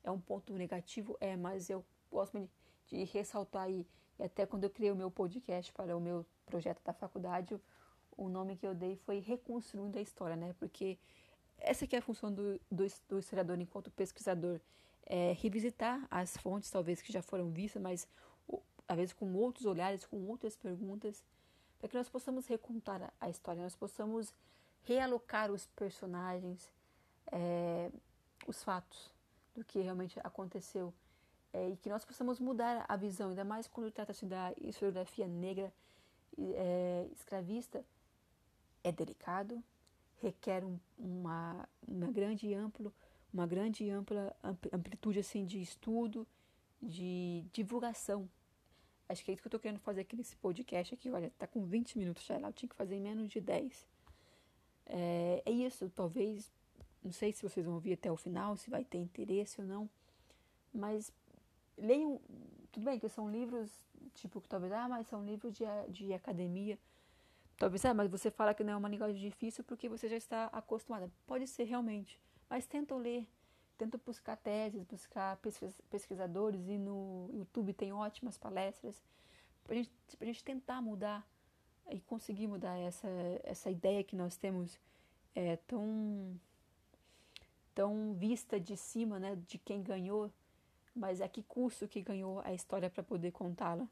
É 0.02 0.10
um 0.10 0.20
ponto 0.20 0.52
negativo, 0.52 1.16
é, 1.20 1.34
mas 1.36 1.70
eu 1.70 1.82
gosto 2.10 2.38
de, 2.38 2.48
de 2.88 3.04
ressaltar 3.04 3.62
aí, 3.62 3.86
e 4.18 4.22
até 4.22 4.46
quando 4.46 4.64
eu 4.64 4.70
criei 4.70 4.90
o 4.90 4.96
meu 4.96 5.10
podcast 5.10 5.72
para 5.72 5.96
o 5.96 6.00
meu 6.00 6.24
projeto 6.46 6.80
da 6.84 6.92
faculdade, 6.92 7.58
o 8.16 8.28
nome 8.28 8.56
que 8.56 8.66
eu 8.66 8.74
dei 8.74 8.96
foi 8.96 9.18
Reconstruindo 9.18 9.98
a 9.98 10.02
História, 10.02 10.36
né? 10.36 10.54
Porque 10.58 10.98
essa 11.58 11.86
que 11.86 11.96
é 11.96 11.98
a 11.98 12.02
função 12.02 12.32
do, 12.32 12.60
do, 12.70 12.86
do 13.08 13.18
historiador 13.18 13.58
enquanto 13.60 13.90
pesquisador, 13.90 14.60
é 15.06 15.32
revisitar 15.32 16.06
as 16.10 16.36
fontes, 16.36 16.70
talvez 16.70 17.02
que 17.02 17.12
já 17.12 17.22
foram 17.22 17.50
vistas, 17.50 17.82
mas 17.82 18.08
às 18.88 18.96
vezes 18.96 19.12
com 19.12 19.32
outros 19.34 19.66
olhares, 19.66 20.06
com 20.06 20.16
outras 20.26 20.56
perguntas, 20.56 21.22
para 21.78 21.88
que 21.88 21.96
nós 21.96 22.08
possamos 22.08 22.46
recontar 22.46 23.12
a 23.20 23.28
história, 23.28 23.62
nós 23.62 23.76
possamos 23.76 24.32
realocar 24.82 25.50
os 25.50 25.66
personagens, 25.66 26.70
é, 27.32 27.90
os 28.46 28.62
fatos 28.62 29.12
do 29.54 29.64
que 29.64 29.80
realmente 29.80 30.18
aconteceu 30.22 30.92
é, 31.54 31.68
e 31.70 31.76
que 31.76 31.88
nós 31.88 32.04
possamos 32.04 32.40
mudar 32.40 32.84
a 32.88 32.96
visão, 32.96 33.30
ainda 33.30 33.44
mais 33.44 33.68
quando 33.68 33.90
trata-se 33.92 34.26
da 34.26 34.52
historiografia 34.60 35.28
negra 35.28 35.72
é, 36.36 37.08
escravista, 37.12 37.84
é 38.82 38.90
delicado, 38.90 39.62
requer 40.20 40.64
um, 40.64 40.76
uma, 40.98 41.68
uma 41.86 42.10
grande 42.10 42.52
amplo, 42.52 42.92
uma 43.32 43.46
grande 43.46 43.88
ampla 43.88 44.34
amplitude 44.72 45.20
assim 45.20 45.44
de 45.46 45.62
estudo, 45.62 46.26
de 46.82 47.44
divulgação. 47.52 48.28
Acho 49.08 49.24
que 49.24 49.30
é 49.30 49.34
isso 49.34 49.42
que 49.42 49.46
eu 49.46 49.50
estou 49.50 49.60
querendo 49.60 49.78
fazer 49.78 50.00
aqui 50.00 50.16
nesse 50.16 50.34
podcast 50.36 50.92
aqui. 50.92 51.08
Olha, 51.08 51.30
tá 51.38 51.46
com 51.46 51.64
20 51.64 51.98
minutos 51.98 52.24
já 52.24 52.36
lá, 52.36 52.48
eu 52.48 52.52
tinha 52.52 52.68
que 52.68 52.74
fazer 52.74 52.96
em 52.96 53.00
menos 53.00 53.30
de 53.30 53.40
10. 53.40 53.86
É, 54.86 55.42
é 55.46 55.50
isso, 55.52 55.88
talvez, 55.90 56.52
não 57.02 57.12
sei 57.12 57.32
se 57.32 57.48
vocês 57.48 57.64
vão 57.64 57.76
ouvir 57.76 57.92
até 57.92 58.10
o 58.10 58.16
final, 58.16 58.56
se 58.56 58.68
vai 58.68 58.84
ter 58.84 58.98
interesse 58.98 59.60
ou 59.60 59.66
não, 59.66 59.88
mas 60.74 61.12
leiam, 61.76 62.20
tudo 62.72 62.84
bem 62.84 62.98
que 62.98 63.08
são 63.08 63.30
livros, 63.30 63.70
tipo, 64.14 64.40
que 64.40 64.48
talvez, 64.48 64.72
ah, 64.72 64.88
mas 64.88 65.06
são 65.06 65.24
livros 65.24 65.54
de, 65.54 65.64
de 65.88 66.12
academia, 66.12 66.78
talvez, 67.56 67.84
ah, 67.84 67.94
mas 67.94 68.10
você 68.10 68.30
fala 68.30 68.54
que 68.54 68.64
não 68.64 68.72
é 68.72 68.76
uma 68.76 68.88
linguagem 68.88 69.20
difícil 69.20 69.64
porque 69.64 69.88
você 69.88 70.08
já 70.08 70.16
está 70.16 70.46
acostumada, 70.46 71.10
pode 71.26 71.46
ser 71.46 71.64
realmente, 71.64 72.20
mas 72.48 72.66
tentam 72.66 72.98
ler, 72.98 73.26
tentam 73.76 74.00
buscar 74.04 74.36
teses, 74.36 74.84
buscar 74.84 75.38
pesquisadores, 75.90 76.68
e 76.68 76.78
no 76.78 77.28
YouTube 77.32 77.72
tem 77.72 77.92
ótimas 77.92 78.36
palestras, 78.36 79.02
para 79.64 79.76
gente, 79.76 79.90
a 80.20 80.24
gente 80.24 80.44
tentar 80.44 80.80
mudar 80.80 81.26
e 81.90 82.00
conseguir 82.00 82.46
mudar 82.46 82.76
essa, 82.78 83.08
essa 83.42 83.70
ideia 83.70 84.04
que 84.04 84.16
nós 84.16 84.36
temos 84.36 84.78
é, 85.34 85.56
tão, 85.56 86.38
tão 87.74 88.14
vista 88.14 88.58
de 88.60 88.76
cima, 88.76 89.18
né, 89.18 89.36
de 89.46 89.58
quem 89.58 89.82
ganhou, 89.82 90.30
mas 90.94 91.20
a 91.20 91.28
que 91.28 91.42
custo 91.42 91.88
que 91.88 92.00
ganhou 92.00 92.40
a 92.44 92.52
história 92.52 92.88
para 92.88 93.02
poder 93.02 93.32
contá-la. 93.32 93.86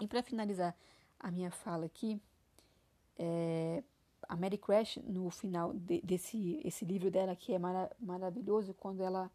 E 0.00 0.06
para 0.06 0.22
finalizar 0.22 0.76
a 1.18 1.30
minha 1.30 1.50
fala 1.50 1.86
aqui, 1.86 2.20
é, 3.18 3.82
a 4.28 4.36
Mary 4.36 4.58
Crash, 4.58 4.98
no 5.04 5.30
final 5.30 5.72
de, 5.74 6.00
desse 6.00 6.60
esse 6.64 6.84
livro 6.84 7.10
dela, 7.10 7.34
que 7.36 7.52
é 7.52 7.58
mara, 7.58 7.90
maravilhoso, 7.98 8.74
quando 8.74 9.02
ela 9.02 9.30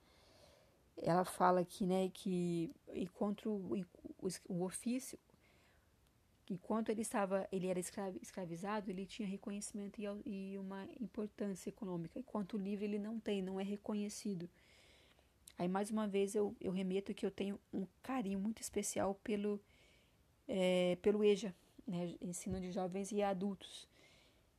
ela 0.98 1.26
fala 1.26 1.66
que, 1.66 1.86
né, 1.86 2.10
que 2.14 2.72
enquanto 2.94 3.50
o, 3.50 3.86
o, 4.48 4.64
ofício, 4.64 5.20
que 6.46 6.54
enquanto 6.54 6.90
ele 6.90 7.02
estava, 7.02 7.48
ele 7.52 7.68
era 7.68 7.80
escravizado, 7.80 8.90
ele 8.90 9.06
tinha 9.06 9.28
reconhecimento 9.28 10.00
e, 10.00 10.54
e 10.54 10.58
uma 10.58 10.88
importância 11.00 11.70
econômica, 11.70 12.18
enquanto 12.18 12.54
o 12.54 12.58
livro 12.58 12.86
ele 12.86 12.98
não 12.98 13.20
tem, 13.20 13.42
não 13.42 13.60
é 13.60 13.64
reconhecido. 13.64 14.50
Aí 15.58 15.68
mais 15.68 15.90
uma 15.92 16.08
vez 16.08 16.36
eu, 16.36 16.56
eu 16.60 16.72
remeto 16.72 17.14
que 17.14 17.26
eu 17.26 17.32
tenho 17.32 17.60
um 17.74 17.86
carinho 18.04 18.40
muito 18.40 18.62
especial 18.62 19.16
pelo 19.24 19.60
é, 20.48 20.98
pelo 21.02 21.24
EJA, 21.24 21.54
né, 21.88 22.16
ensino 22.22 22.60
de 22.60 22.72
jovens 22.72 23.12
e 23.12 23.22
adultos. 23.22 23.88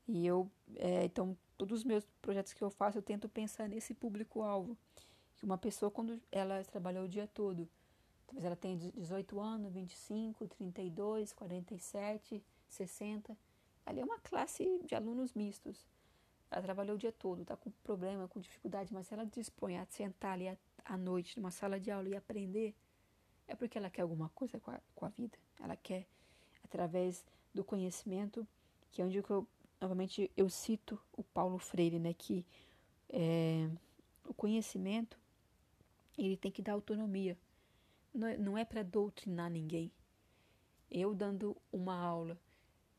E 0.08 0.26
eu 0.26 0.50
é, 0.76 1.04
então 1.04 1.36
todos 1.56 1.78
os 1.78 1.84
meus 1.84 2.04
projetos 2.20 2.52
que 2.52 2.62
eu 2.62 2.70
faço 2.70 2.98
eu 2.98 3.02
tento 3.02 3.28
pensar 3.28 3.68
nesse 3.68 3.94
público 3.94 4.42
alvo, 4.42 4.76
que 5.36 5.44
uma 5.44 5.58
pessoa 5.58 5.90
quando 5.90 6.20
ela 6.32 6.62
trabalhou 6.64 7.04
o 7.04 7.08
dia 7.08 7.26
todo 7.26 7.68
Talvez 8.26 8.44
ela 8.44 8.56
tenha 8.56 8.76
18 8.76 9.40
anos, 9.40 9.72
25, 9.72 10.48
32, 10.48 11.32
47, 11.32 12.42
60. 12.68 13.38
Ali 13.84 14.00
é 14.00 14.04
uma 14.04 14.18
classe 14.18 14.80
de 14.84 14.94
alunos 14.94 15.32
mistos. 15.32 15.86
Ela 16.50 16.62
trabalhou 16.62 16.96
o 16.96 16.98
dia 16.98 17.12
todo, 17.12 17.42
está 17.42 17.56
com 17.56 17.70
problema, 17.84 18.28
com 18.28 18.40
dificuldade, 18.40 18.92
mas 18.92 19.06
se 19.06 19.14
ela 19.14 19.24
dispõe 19.24 19.78
a 19.78 19.86
sentar 19.86 20.32
ali 20.32 20.48
à 20.86 20.96
noite 20.96 21.36
numa 21.38 21.50
sala 21.50 21.78
de 21.78 21.90
aula 21.90 22.08
e 22.08 22.16
aprender, 22.16 22.74
é 23.46 23.54
porque 23.54 23.78
ela 23.78 23.90
quer 23.90 24.02
alguma 24.02 24.28
coisa 24.30 24.58
com 24.58 24.70
a, 24.70 24.80
com 24.94 25.04
a 25.04 25.08
vida. 25.08 25.36
Ela 25.60 25.76
quer, 25.76 26.06
através 26.64 27.24
do 27.54 27.64
conhecimento, 27.64 28.46
que 28.90 29.02
é 29.02 29.04
onde 29.04 29.18
eu, 29.18 29.46
novamente, 29.80 30.30
eu 30.36 30.48
cito 30.48 31.00
o 31.12 31.22
Paulo 31.22 31.58
Freire, 31.58 31.98
né, 31.98 32.14
que 32.14 32.44
é, 33.08 33.68
o 34.24 34.34
conhecimento 34.34 35.18
ele 36.16 36.36
tem 36.36 36.50
que 36.50 36.62
dar 36.62 36.72
autonomia 36.72 37.36
não 38.16 38.56
é, 38.56 38.62
é 38.62 38.64
para 38.64 38.82
doutrinar 38.82 39.50
ninguém. 39.50 39.92
Eu 40.90 41.14
dando 41.14 41.56
uma 41.70 41.94
aula 41.94 42.38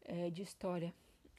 é, 0.06 0.30
de 0.30 0.44
história 0.44 0.94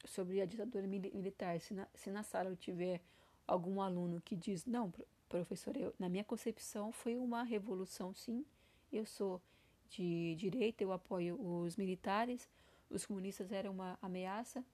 sobre 0.05 0.41
a 0.41 0.45
ditadura 0.45 0.85
militar, 0.87 1.59
se 1.59 1.73
na, 1.73 1.87
se 1.93 2.09
na 2.09 2.23
sala 2.23 2.49
eu 2.49 2.55
tiver 2.55 3.01
algum 3.47 3.81
aluno 3.81 4.21
que 4.21 4.35
diz, 4.35 4.65
não, 4.65 4.93
professor, 5.29 5.77
eu, 5.77 5.93
na 5.99 6.09
minha 6.09 6.23
concepção 6.23 6.91
foi 6.91 7.15
uma 7.15 7.43
revolução, 7.43 8.13
sim, 8.13 8.43
eu 8.91 9.05
sou 9.05 9.41
de 9.89 10.35
direita, 10.35 10.83
eu 10.83 10.91
apoio 10.91 11.39
os 11.39 11.77
militares, 11.77 12.49
os 12.89 13.05
comunistas 13.05 13.51
eram 13.51 13.71
uma 13.71 13.97
ameaça, 14.01 14.65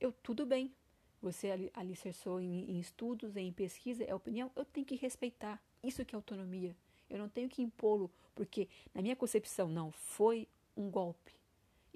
eu, 0.00 0.12
tudo 0.12 0.46
bem, 0.46 0.72
você 1.20 1.70
alicerçou 1.74 2.40
em, 2.40 2.70
em 2.70 2.78
estudos, 2.78 3.36
em 3.36 3.52
pesquisa, 3.52 4.04
é 4.04 4.14
opinião, 4.14 4.50
eu 4.54 4.64
tenho 4.64 4.86
que 4.86 4.94
respeitar, 4.94 5.60
isso 5.82 6.04
que 6.04 6.14
é 6.14 6.16
autonomia, 6.16 6.76
eu 7.10 7.18
não 7.18 7.28
tenho 7.28 7.48
que 7.48 7.60
impô-lo, 7.60 8.10
porque 8.34 8.68
na 8.94 9.02
minha 9.02 9.16
concepção, 9.16 9.68
não, 9.68 9.90
foi 9.92 10.48
um 10.76 10.90
golpe. 10.90 11.32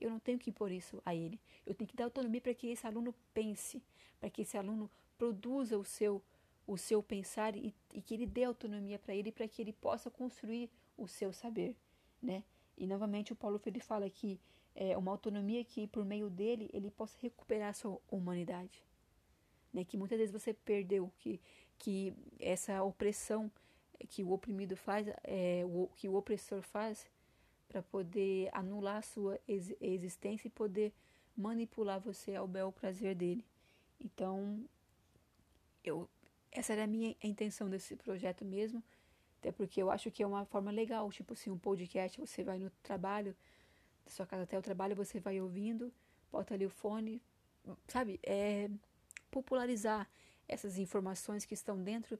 Eu 0.00 0.10
não 0.10 0.20
tenho 0.20 0.38
que 0.38 0.50
impor 0.50 0.70
isso 0.70 1.02
a 1.04 1.12
ele. 1.12 1.40
Eu 1.66 1.74
tenho 1.74 1.88
que 1.88 1.96
dar 1.96 2.04
autonomia 2.04 2.40
para 2.40 2.54
que 2.54 2.68
esse 2.68 2.86
aluno 2.86 3.12
pense, 3.34 3.82
para 4.20 4.30
que 4.30 4.42
esse 4.42 4.56
aluno 4.56 4.88
produza 5.16 5.76
o 5.76 5.84
seu 5.84 6.22
o 6.68 6.76
seu 6.76 7.02
pensar 7.02 7.56
e, 7.56 7.74
e 7.92 8.00
que 8.00 8.14
ele 8.14 8.26
dê 8.26 8.44
autonomia 8.44 8.98
para 8.98 9.14
ele 9.14 9.32
para 9.32 9.48
que 9.48 9.60
ele 9.60 9.72
possa 9.72 10.10
construir 10.10 10.70
o 10.96 11.08
seu 11.08 11.32
saber, 11.32 11.74
né? 12.22 12.44
E 12.76 12.86
novamente 12.86 13.32
o 13.32 13.36
Paulo 13.36 13.58
Freire 13.58 13.80
fala 13.80 14.08
que 14.08 14.38
é 14.74 14.96
uma 14.96 15.10
autonomia 15.10 15.64
que 15.64 15.88
por 15.88 16.04
meio 16.04 16.30
dele 16.30 16.70
ele 16.72 16.90
possa 16.90 17.18
recuperar 17.20 17.70
a 17.70 17.72
sua 17.72 17.98
humanidade, 18.10 18.84
né? 19.72 19.82
Que 19.84 19.96
muitas 19.96 20.18
vezes 20.18 20.32
você 20.32 20.52
perdeu, 20.52 21.10
que 21.18 21.40
que 21.78 22.12
essa 22.40 22.82
opressão 22.82 23.50
que 24.08 24.22
o 24.22 24.32
oprimido 24.32 24.76
faz, 24.76 25.06
é, 25.24 25.62
o, 25.64 25.88
que 25.96 26.08
o 26.08 26.14
opressor 26.14 26.62
faz 26.62 27.06
para 27.68 27.82
poder 27.82 28.48
anular 28.52 28.96
a 28.96 29.02
sua 29.02 29.38
ex 29.46 29.74
existência 29.80 30.48
e 30.48 30.50
poder 30.50 30.92
manipular 31.36 32.00
você 32.00 32.34
ao 32.34 32.48
bel 32.48 32.72
prazer 32.72 33.14
dele. 33.14 33.44
Então, 34.00 34.64
eu, 35.84 36.08
essa 36.50 36.72
era 36.72 36.84
a 36.84 36.86
minha 36.86 37.14
intenção 37.22 37.68
desse 37.68 37.96
projeto 37.96 38.44
mesmo, 38.44 38.82
até 39.38 39.52
porque 39.52 39.82
eu 39.82 39.90
acho 39.90 40.10
que 40.10 40.22
é 40.22 40.26
uma 40.26 40.44
forma 40.44 40.70
legal, 40.70 41.10
tipo 41.10 41.32
assim, 41.32 41.50
um 41.50 41.58
podcast, 41.58 42.18
você 42.18 42.42
vai 42.42 42.58
no 42.58 42.70
trabalho, 42.82 43.36
da 44.04 44.10
sua 44.10 44.26
casa 44.26 44.42
até 44.42 44.58
o 44.58 44.62
trabalho, 44.62 44.96
você 44.96 45.20
vai 45.20 45.40
ouvindo, 45.40 45.92
bota 46.32 46.54
ali 46.54 46.66
o 46.66 46.70
fone, 46.70 47.22
sabe? 47.86 48.18
É 48.22 48.68
popularizar 49.30 50.08
essas 50.48 50.78
informações 50.78 51.44
que 51.44 51.54
estão 51.54 51.82
dentro 51.82 52.18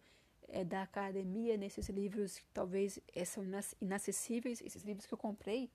é, 0.49 0.65
da 0.65 0.83
academia 0.83 1.57
nesses 1.57 1.89
livros 1.89 2.39
que 2.39 2.51
talvez 2.53 3.01
é, 3.15 3.25
são 3.25 3.43
inacessíveis, 3.81 4.61
esses 4.61 4.83
livros 4.83 5.07
que 5.07 5.15
eu 5.15 5.19
comprei, 5.19 5.71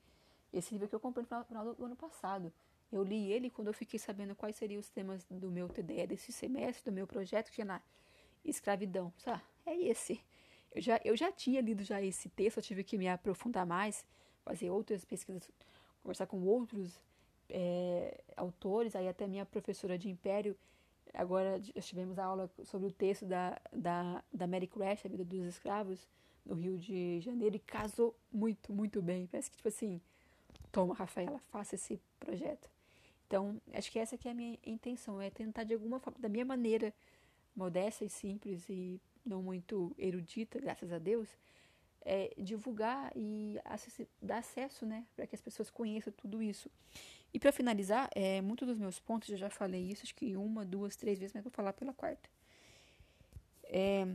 esse 0.52 0.72
livro 0.72 0.88
que 0.88 0.94
eu 0.94 1.00
comprei 1.00 1.26
no 1.28 1.44
final 1.44 1.74
do 1.74 1.84
ano 1.84 1.96
passado. 1.96 2.52
Eu 2.92 3.02
li 3.02 3.32
ele 3.32 3.50
quando 3.50 3.68
eu 3.68 3.74
fiquei 3.74 3.98
sabendo 3.98 4.36
quais 4.36 4.56
seriam 4.56 4.78
os 4.78 4.88
temas 4.88 5.24
do 5.28 5.50
meu 5.50 5.68
TDE 5.68 6.06
desse 6.06 6.30
semestre, 6.30 6.84
do 6.84 6.94
meu 6.94 7.06
projeto, 7.06 7.48
que 7.48 7.54
tinha 7.54 7.64
na 7.64 7.82
escravidão. 8.44 9.12
Sabe? 9.18 9.42
É 9.66 9.76
esse. 9.76 10.20
Eu 10.74 10.82
já, 10.82 11.00
eu 11.04 11.16
já 11.16 11.30
tinha 11.30 11.60
lido 11.60 11.82
já 11.82 12.02
esse 12.02 12.28
texto, 12.28 12.58
eu 12.58 12.62
tive 12.62 12.84
que 12.84 12.98
me 12.98 13.08
aprofundar 13.08 13.64
mais, 13.64 14.04
fazer 14.44 14.70
outras 14.70 15.04
pesquisas, 15.04 15.48
conversar 16.02 16.26
com 16.26 16.42
outros 16.42 17.00
é, 17.48 18.20
autores, 18.36 18.96
aí 18.96 19.08
até 19.08 19.26
minha 19.26 19.46
professora 19.46 19.96
de 19.96 20.08
Império 20.08 20.56
Agora 21.14 21.60
tivemos 21.80 22.18
a 22.18 22.24
aula 22.24 22.50
sobre 22.64 22.88
o 22.88 22.92
texto 22.92 23.24
da, 23.24 23.56
da, 23.72 24.22
da 24.32 24.48
Mary 24.48 24.66
Crash, 24.66 25.06
a 25.06 25.08
vida 25.08 25.24
dos 25.24 25.46
escravos, 25.46 26.08
no 26.44 26.56
Rio 26.56 26.76
de 26.76 27.20
Janeiro, 27.20 27.54
e 27.54 27.60
casou 27.60 28.16
muito, 28.32 28.72
muito 28.72 29.00
bem. 29.00 29.28
Parece 29.28 29.48
que, 29.48 29.56
tipo 29.56 29.68
assim, 29.68 30.00
toma, 30.72 30.92
Rafaela, 30.92 31.38
faça 31.52 31.76
esse 31.76 32.00
projeto. 32.18 32.68
Então, 33.28 33.60
acho 33.72 33.92
que 33.92 33.98
essa 33.98 34.18
que 34.18 34.26
é 34.26 34.32
a 34.32 34.34
minha 34.34 34.58
intenção, 34.66 35.22
é 35.22 35.30
tentar 35.30 35.62
de 35.62 35.72
alguma 35.72 36.00
forma, 36.00 36.18
da 36.18 36.28
minha 36.28 36.44
maneira 36.44 36.92
modesta 37.54 38.04
e 38.04 38.08
simples 38.08 38.68
e 38.68 39.00
não 39.24 39.42
muito 39.42 39.94
erudita, 39.98 40.60
graças 40.60 40.92
a 40.92 40.98
Deus, 40.98 41.28
é, 42.04 42.34
divulgar 42.36 43.12
e 43.16 43.58
dar 44.20 44.38
acesso, 44.38 44.84
né, 44.84 45.06
para 45.16 45.26
que 45.26 45.34
as 45.34 45.40
pessoas 45.40 45.70
conheçam 45.70 46.12
tudo 46.12 46.42
isso. 46.42 46.70
E 47.32 47.38
para 47.38 47.50
finalizar, 47.50 48.08
é, 48.14 48.40
muitos 48.40 48.68
dos 48.68 48.78
meus 48.78 49.00
pontos, 49.00 49.28
eu 49.28 49.36
já 49.36 49.50
falei 49.50 49.90
isso, 49.90 50.02
acho 50.04 50.14
que 50.14 50.36
uma, 50.36 50.64
duas, 50.64 50.94
três 50.94 51.18
vezes, 51.18 51.32
mas 51.34 51.42
vou 51.42 51.50
falar 51.50 51.72
pela 51.72 51.92
quarta. 51.92 52.28
É, 53.64 54.06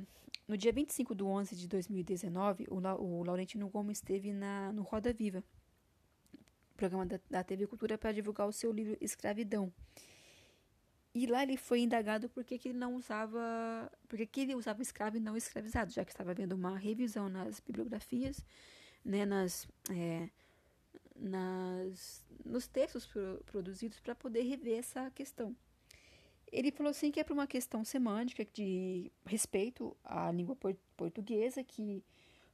no 0.48 0.56
dia 0.56 0.72
25 0.72 1.14
de 1.14 1.24
11 1.24 1.56
de 1.56 1.68
2019, 1.68 2.68
o, 2.70 2.76
o 2.76 3.24
Laurentino 3.24 3.68
Gomes 3.68 3.98
esteve 3.98 4.32
na, 4.32 4.72
no 4.72 4.84
Roda 4.84 5.12
Viva, 5.12 5.44
programa 6.78 7.06
da, 7.06 7.20
da 7.30 7.44
TV 7.44 7.68
Cultura, 7.68 7.98
para 7.98 8.14
divulgar 8.14 8.48
o 8.48 8.54
seu 8.54 8.72
livro 8.72 8.96
Escravidão. 9.02 9.72
E 11.14 11.26
lá 11.26 11.42
ele 11.44 11.58
foi 11.58 11.82
indagado 11.82 12.30
por 12.30 12.44
que 12.44 12.60
ele 12.68 12.78
não 12.78 12.96
usava, 12.96 13.92
porque 14.08 14.26
que 14.26 14.42
ele 14.42 14.56
usava 14.56 14.82
escravo 14.82 15.18
e 15.18 15.20
não 15.20 15.36
escravizado, 15.36 15.92
já 15.92 16.06
que 16.06 16.12
estava 16.12 16.34
vendo 16.34 16.54
uma 16.54 16.78
revisão 16.78 17.28
nas 17.28 17.60
bibliografias, 17.60 18.46
né, 19.04 19.26
nas, 19.26 19.68
é, 19.90 20.30
nas 21.16 22.24
nos 22.46 22.68
textos 22.68 23.06
pro, 23.06 23.44
produzidos 23.46 24.00
para 24.00 24.16
poder 24.16 24.44
rever 24.44 24.78
essa 24.80 25.10
questão. 25.12 25.56
Ele 26.52 26.72
falou 26.72 26.90
assim 26.90 27.12
que 27.12 27.20
é 27.20 27.24
por 27.24 27.34
uma 27.34 27.48
questão 27.48 27.84
semântica 27.84 28.46
de 28.46 29.12
respeito 29.26 29.96
à 30.04 30.32
língua 30.32 30.58
portuguesa 30.98 31.64
que 31.64 32.04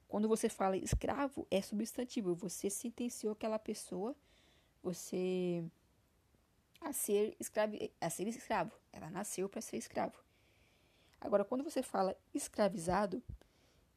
quando 0.06 0.28
você 0.28 0.48
fala 0.48 0.76
escravo 0.76 1.46
é 1.50 1.60
substantivo, 1.62 2.34
você 2.34 2.68
sentenciou 2.68 3.32
aquela 3.32 3.58
pessoa, 3.58 4.14
você 4.82 5.64
a 6.86 6.92
ser 6.92 7.36
escravo, 7.40 7.76
a 8.00 8.10
ser 8.10 8.28
escravo. 8.28 8.72
Ela 8.92 9.10
nasceu 9.10 9.48
para 9.48 9.60
ser 9.60 9.76
escravo. 9.76 10.16
Agora, 11.20 11.44
quando 11.44 11.64
você 11.64 11.82
fala 11.82 12.16
escravizado, 12.32 13.22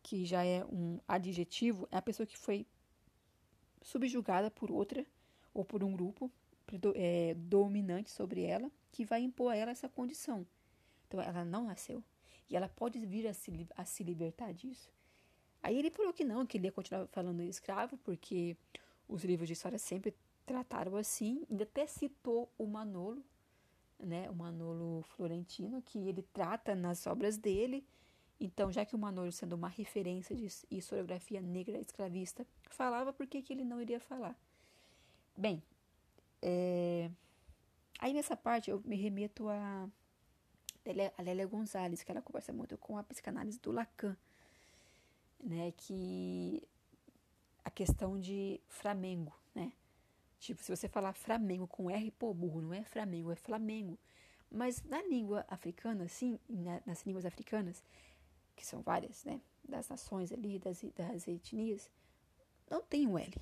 que 0.01 0.25
já 0.25 0.43
é 0.43 0.65
um 0.65 0.99
adjetivo, 1.07 1.87
é 1.91 1.97
a 1.97 2.01
pessoa 2.01 2.25
que 2.25 2.37
foi 2.37 2.65
subjugada 3.81 4.49
por 4.49 4.71
outra 4.71 5.05
ou 5.53 5.63
por 5.63 5.83
um 5.83 5.91
grupo 5.91 6.31
é, 6.95 7.35
dominante 7.35 8.09
sobre 8.09 8.43
ela 8.43 8.71
que 8.91 9.05
vai 9.05 9.21
impor 9.21 9.51
a 9.51 9.55
ela 9.55 9.71
essa 9.71 9.87
condição. 9.87 10.47
Então, 11.07 11.21
ela 11.21 11.45
não 11.45 11.65
nasceu 11.65 12.03
e 12.49 12.55
ela 12.55 12.69
pode 12.69 12.99
vir 13.05 13.27
a 13.27 13.33
se, 13.33 13.67
a 13.75 13.85
se 13.85 14.03
libertar 14.03 14.51
disso. 14.51 14.91
Aí 15.61 15.77
ele 15.77 15.91
falou 15.91 16.11
que 16.11 16.23
não, 16.23 16.45
que 16.45 16.57
ele 16.57 16.67
ia 16.67 16.71
continuar 16.71 17.05
falando 17.07 17.43
escravo, 17.43 17.97
porque 17.97 18.57
os 19.07 19.23
livros 19.23 19.47
de 19.47 19.53
história 19.53 19.77
sempre 19.77 20.15
trataram 20.49 20.97
assim, 20.97 21.45
ainda 21.47 21.63
até 21.63 21.85
citou 21.85 22.51
o 22.57 22.65
Manolo, 22.65 23.23
né, 23.99 24.27
o 24.31 24.33
Manolo 24.33 25.03
Florentino, 25.03 25.79
que 25.79 25.99
ele 25.99 26.23
trata 26.33 26.73
nas 26.73 27.05
obras 27.05 27.37
dele. 27.37 27.85
Então, 28.39 28.71
já 28.71 28.83
que 28.83 28.95
o 28.95 28.97
Manolo, 28.97 29.31
sendo 29.31 29.53
uma 29.53 29.67
referência 29.67 30.35
de 30.35 30.47
historiografia 30.71 31.39
negra 31.39 31.77
escravista, 31.77 32.47
falava, 32.71 33.13
por 33.13 33.27
que, 33.27 33.43
que 33.43 33.53
ele 33.53 33.63
não 33.63 33.79
iria 33.79 33.99
falar? 33.99 34.35
Bem, 35.37 35.61
é... 36.41 37.11
aí 37.99 38.11
nessa 38.11 38.35
parte 38.35 38.71
eu 38.71 38.81
me 38.83 38.95
remeto 38.95 39.47
a, 39.49 39.87
a 41.15 41.21
Lélia 41.21 41.45
Gonzalez, 41.45 42.01
que 42.01 42.09
ela 42.09 42.23
conversa 42.23 42.51
muito 42.51 42.75
com 42.75 42.97
a 42.97 43.03
psicanálise 43.03 43.59
do 43.59 43.71
Lacan, 43.71 44.17
né, 45.39 45.71
que 45.77 46.67
a 47.63 47.69
questão 47.69 48.19
de 48.19 48.59
Flamengo, 48.67 49.31
Tipo, 50.39 50.63
se 50.63 50.73
você 50.75 50.87
falar 50.87 51.13
Flamengo 51.13 51.67
com 51.67 51.89
R, 51.91 52.11
pô, 52.11 52.33
burro, 52.33 52.61
não 52.61 52.73
é 52.73 52.83
Flamengo, 52.83 53.31
é 53.31 53.35
Flamengo. 53.35 53.99
Mas 54.49 54.81
na 54.83 55.01
língua 55.03 55.45
africana, 55.49 56.07
sim, 56.07 56.39
na, 56.47 56.81
nas 56.85 57.05
línguas 57.05 57.25
africanas, 57.25 57.83
que 58.55 58.65
são 58.65 58.81
várias, 58.81 59.23
né, 59.25 59.41
das 59.67 59.89
nações 59.89 60.31
ali, 60.31 60.57
das, 60.57 60.81
das 60.95 61.27
etnias, 61.27 61.89
não 62.69 62.81
tem 62.81 63.05
um 63.05 63.17
L. 63.17 63.33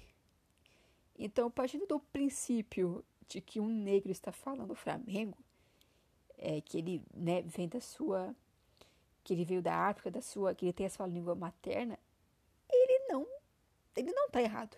Então, 1.18 1.52
partindo 1.52 1.86
do 1.86 2.00
princípio 2.00 3.06
de 3.28 3.42
que 3.42 3.60
um 3.60 3.68
negro 3.68 4.12
está 4.12 4.32
falando 4.32 4.74
Flamengo, 4.76 5.38
é, 6.38 6.62
que 6.62 6.80
ele 6.80 7.04
né, 7.14 7.44
vem 7.44 7.68
da 7.68 7.80
sua, 7.80 8.36
que 9.24 9.34
ele 9.34 9.46
veio 9.46 9.62
da 9.62 9.76
África, 9.88 10.10
da 10.10 10.22
sua, 10.22 10.56
que 10.56 10.66
ele 10.66 10.74
tem 10.74 10.88
a 10.88 10.90
sua 10.90 11.06
língua 11.06 11.36
materna, 11.36 11.98
ele 12.70 13.08
não, 13.08 13.26
ele 13.96 14.12
não 14.12 14.26
está 14.26 14.42
errado 14.42 14.78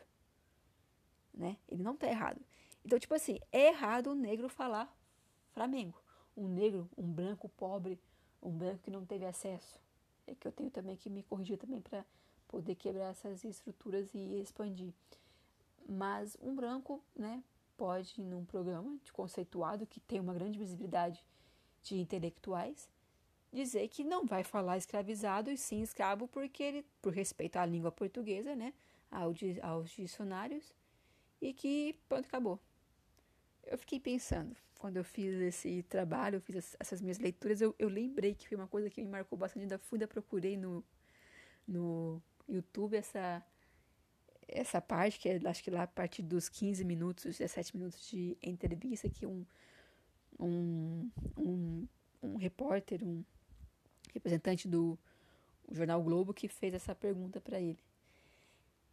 né? 1.34 1.58
Ele 1.68 1.84
não 1.84 1.96
tá 1.96 2.08
errado. 2.08 2.40
Então, 2.86 3.00
tipo 3.00 3.14
assim, 3.14 3.40
é 3.52 3.68
errado 3.68 4.08
o 4.08 4.16
negro 4.16 4.50
falar 4.50 4.94
Flamengo. 5.52 6.02
Um 6.36 6.48
negro, 6.48 6.90
um 6.98 7.12
branco 7.12 7.50
pobre, 7.50 8.00
um 8.42 8.52
branco 8.52 8.80
que 8.84 8.92
não 8.92 9.06
teve 9.06 9.26
acesso. 9.26 9.80
É 10.26 10.34
que 10.34 10.48
eu 10.48 10.52
tenho 10.52 10.70
também 10.70 10.96
que 10.96 11.10
me 11.10 11.24
corrigir 11.24 11.58
também 11.58 11.82
para 11.82 12.06
poder 12.48 12.76
quebrar 12.76 13.12
essas 13.12 13.44
estruturas 13.44 14.14
e 14.14 14.40
expandir. 14.42 14.94
Mas 15.88 16.38
um 16.42 16.56
branco, 16.56 17.04
né, 17.16 17.44
pode, 17.76 18.22
num 18.22 18.46
programa 18.46 18.98
de 19.04 19.12
conceituado 19.12 19.86
que 19.86 20.00
tem 20.00 20.20
uma 20.20 20.34
grande 20.34 20.58
visibilidade 20.58 21.24
de 21.82 22.00
intelectuais, 22.00 22.90
dizer 23.52 23.88
que 23.88 24.04
não 24.04 24.26
vai 24.26 24.44
falar 24.44 24.78
escravizado 24.78 25.50
e 25.50 25.58
sim 25.58 25.82
escravo 25.82 26.28
porque 26.28 26.62
ele, 26.62 26.86
por 27.02 27.14
respeito 27.14 27.58
à 27.58 27.66
língua 27.66 27.92
portuguesa, 27.92 28.56
né, 28.56 28.74
aos 29.62 29.90
dicionários, 29.90 30.74
e 31.42 31.54
que 31.54 31.96
pronto, 32.08 32.26
acabou. 32.26 32.60
Eu 33.66 33.78
fiquei 33.78 34.00
pensando, 34.00 34.56
quando 34.80 34.98
eu 34.98 35.04
fiz 35.04 35.34
esse 35.42 35.84
trabalho, 35.84 36.38
eu 36.38 36.42
fiz 36.42 36.76
essas 36.80 37.02
minhas 37.02 37.20
leituras, 37.20 37.62
eu, 37.62 37.76
eu 37.78 37.90
lembrei 37.90 38.34
que 38.34 38.48
foi 38.48 38.58
uma 38.58 38.68
coisa 38.68 38.90
que 38.90 39.02
me 39.02 39.10
marcou 39.10 39.38
bastante, 39.38 39.64
ainda 39.64 39.78
fui, 39.78 39.98
ainda 39.98 40.08
procurei 40.08 40.58
no, 40.58 40.84
no 41.68 42.22
YouTube 42.48 42.96
essa, 42.96 43.44
essa 44.48 44.82
parte, 44.82 45.20
que 45.20 45.30
é 45.30 45.40
acho 45.46 45.64
que 45.64 45.70
lá 45.70 45.84
a 45.84 45.88
partir 45.88 46.24
dos 46.24 46.50
15 46.50 46.84
minutos, 46.84 47.38
17 47.38 47.78
minutos 47.78 48.10
de 48.10 48.38
entrevista, 48.42 49.10
que 49.10 49.26
um, 49.26 49.46
um, 50.40 51.10
um, 51.38 51.88
um 52.24 52.36
repórter, 52.38 53.04
um 53.04 53.24
representante 54.14 54.68
do 54.68 54.98
jornal 55.72 56.02
Globo, 56.02 56.34
que 56.34 56.48
fez 56.48 56.74
essa 56.74 56.96
pergunta 56.96 57.40
para 57.40 57.60
ele. 57.60 57.80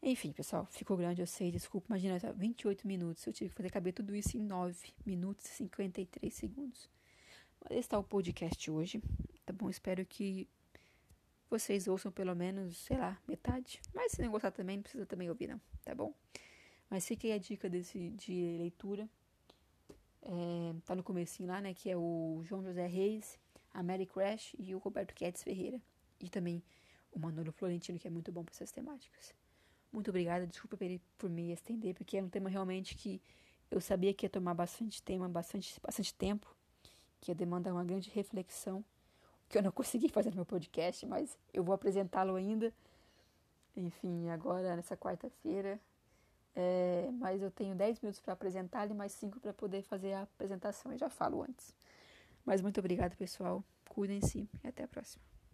Enfim, 0.02 0.32
pessoal, 0.32 0.66
ficou 0.66 0.96
grande, 0.96 1.20
eu 1.20 1.26
sei, 1.26 1.50
desculpa. 1.50 1.86
Imagina, 1.88 2.18
28 2.32 2.86
minutos. 2.86 3.26
Eu 3.26 3.32
tive 3.32 3.50
que 3.50 3.56
fazer 3.56 3.70
caber 3.70 3.92
tudo 3.92 4.14
isso 4.14 4.36
em 4.36 4.42
9 4.42 4.94
minutos 5.04 5.46
e 5.46 5.48
53 5.48 6.32
segundos. 6.32 6.88
Mas 7.60 7.72
esse 7.72 7.80
está 7.80 7.98
o 7.98 8.04
podcast 8.04 8.70
hoje, 8.70 9.02
tá 9.44 9.52
bom? 9.52 9.68
Espero 9.68 10.04
que 10.04 10.48
vocês 11.48 11.88
ouçam 11.88 12.12
pelo 12.12 12.34
menos, 12.34 12.76
sei 12.78 12.96
lá, 12.96 13.20
metade. 13.26 13.80
Mas 13.94 14.12
se 14.12 14.22
não 14.22 14.30
gostar 14.30 14.50
também, 14.50 14.76
não 14.76 14.82
precisa 14.82 15.06
também 15.06 15.28
ouvir, 15.28 15.48
não, 15.48 15.60
tá 15.84 15.94
bom? 15.94 16.14
Mas 16.88 17.06
fica 17.06 17.26
aí 17.26 17.32
a 17.32 17.38
dica 17.38 17.68
desse, 17.68 18.10
de 18.10 18.56
leitura. 18.58 19.08
É, 20.22 20.74
tá 20.84 20.94
no 20.94 21.02
comecinho 21.02 21.48
lá, 21.48 21.60
né? 21.60 21.74
Que 21.74 21.90
é 21.90 21.96
o 21.96 22.42
João 22.44 22.62
José 22.62 22.86
Reis, 22.86 23.38
a 23.72 23.82
Mary 23.82 24.06
Crash 24.06 24.54
e 24.58 24.74
o 24.74 24.78
Roberto 24.78 25.14
Quedes 25.14 25.42
Ferreira. 25.42 25.80
E 26.20 26.28
também 26.28 26.62
o 27.12 27.18
Manolo 27.18 27.52
Florentino, 27.52 27.98
que 27.98 28.06
é 28.06 28.10
muito 28.10 28.30
bom 28.30 28.44
para 28.44 28.54
essas 28.54 28.70
temáticas. 28.70 29.34
Muito 29.96 30.10
obrigada, 30.10 30.46
desculpa 30.46 30.76
por 31.16 31.30
me 31.30 31.52
estender, 31.52 31.94
porque 31.94 32.18
é 32.18 32.22
um 32.22 32.28
tema 32.28 32.50
realmente 32.50 32.94
que 32.94 33.18
eu 33.70 33.80
sabia 33.80 34.12
que 34.12 34.26
ia 34.26 34.28
tomar 34.28 34.52
bastante 34.52 35.02
tema, 35.02 35.26
bastante, 35.26 35.80
bastante 35.80 36.12
tempo, 36.12 36.54
que 37.18 37.30
ia 37.30 37.34
demandar 37.34 37.72
uma 37.72 37.82
grande 37.82 38.10
reflexão, 38.10 38.84
que 39.48 39.56
eu 39.56 39.62
não 39.62 39.72
consegui 39.72 40.10
fazer 40.10 40.28
no 40.28 40.36
meu 40.36 40.44
podcast, 40.44 41.06
mas 41.06 41.38
eu 41.50 41.64
vou 41.64 41.74
apresentá-lo 41.74 42.34
ainda. 42.34 42.74
Enfim, 43.74 44.28
agora 44.28 44.76
nessa 44.76 44.98
quarta-feira. 44.98 45.80
É, 46.54 47.08
mas 47.12 47.40
eu 47.40 47.50
tenho 47.50 47.74
10 47.74 48.00
minutos 48.00 48.20
para 48.20 48.34
apresentá-lo 48.34 48.90
e 48.90 48.94
mais 48.94 49.12
5 49.12 49.40
para 49.40 49.54
poder 49.54 49.80
fazer 49.80 50.12
a 50.12 50.22
apresentação. 50.24 50.92
Eu 50.92 50.98
já 50.98 51.08
falo 51.08 51.42
antes. 51.42 51.74
Mas 52.44 52.60
muito 52.60 52.78
obrigada, 52.80 53.16
pessoal. 53.16 53.64
Cuidem-se 53.88 54.46
e 54.62 54.68
até 54.68 54.82
a 54.82 54.88
próxima. 54.88 55.35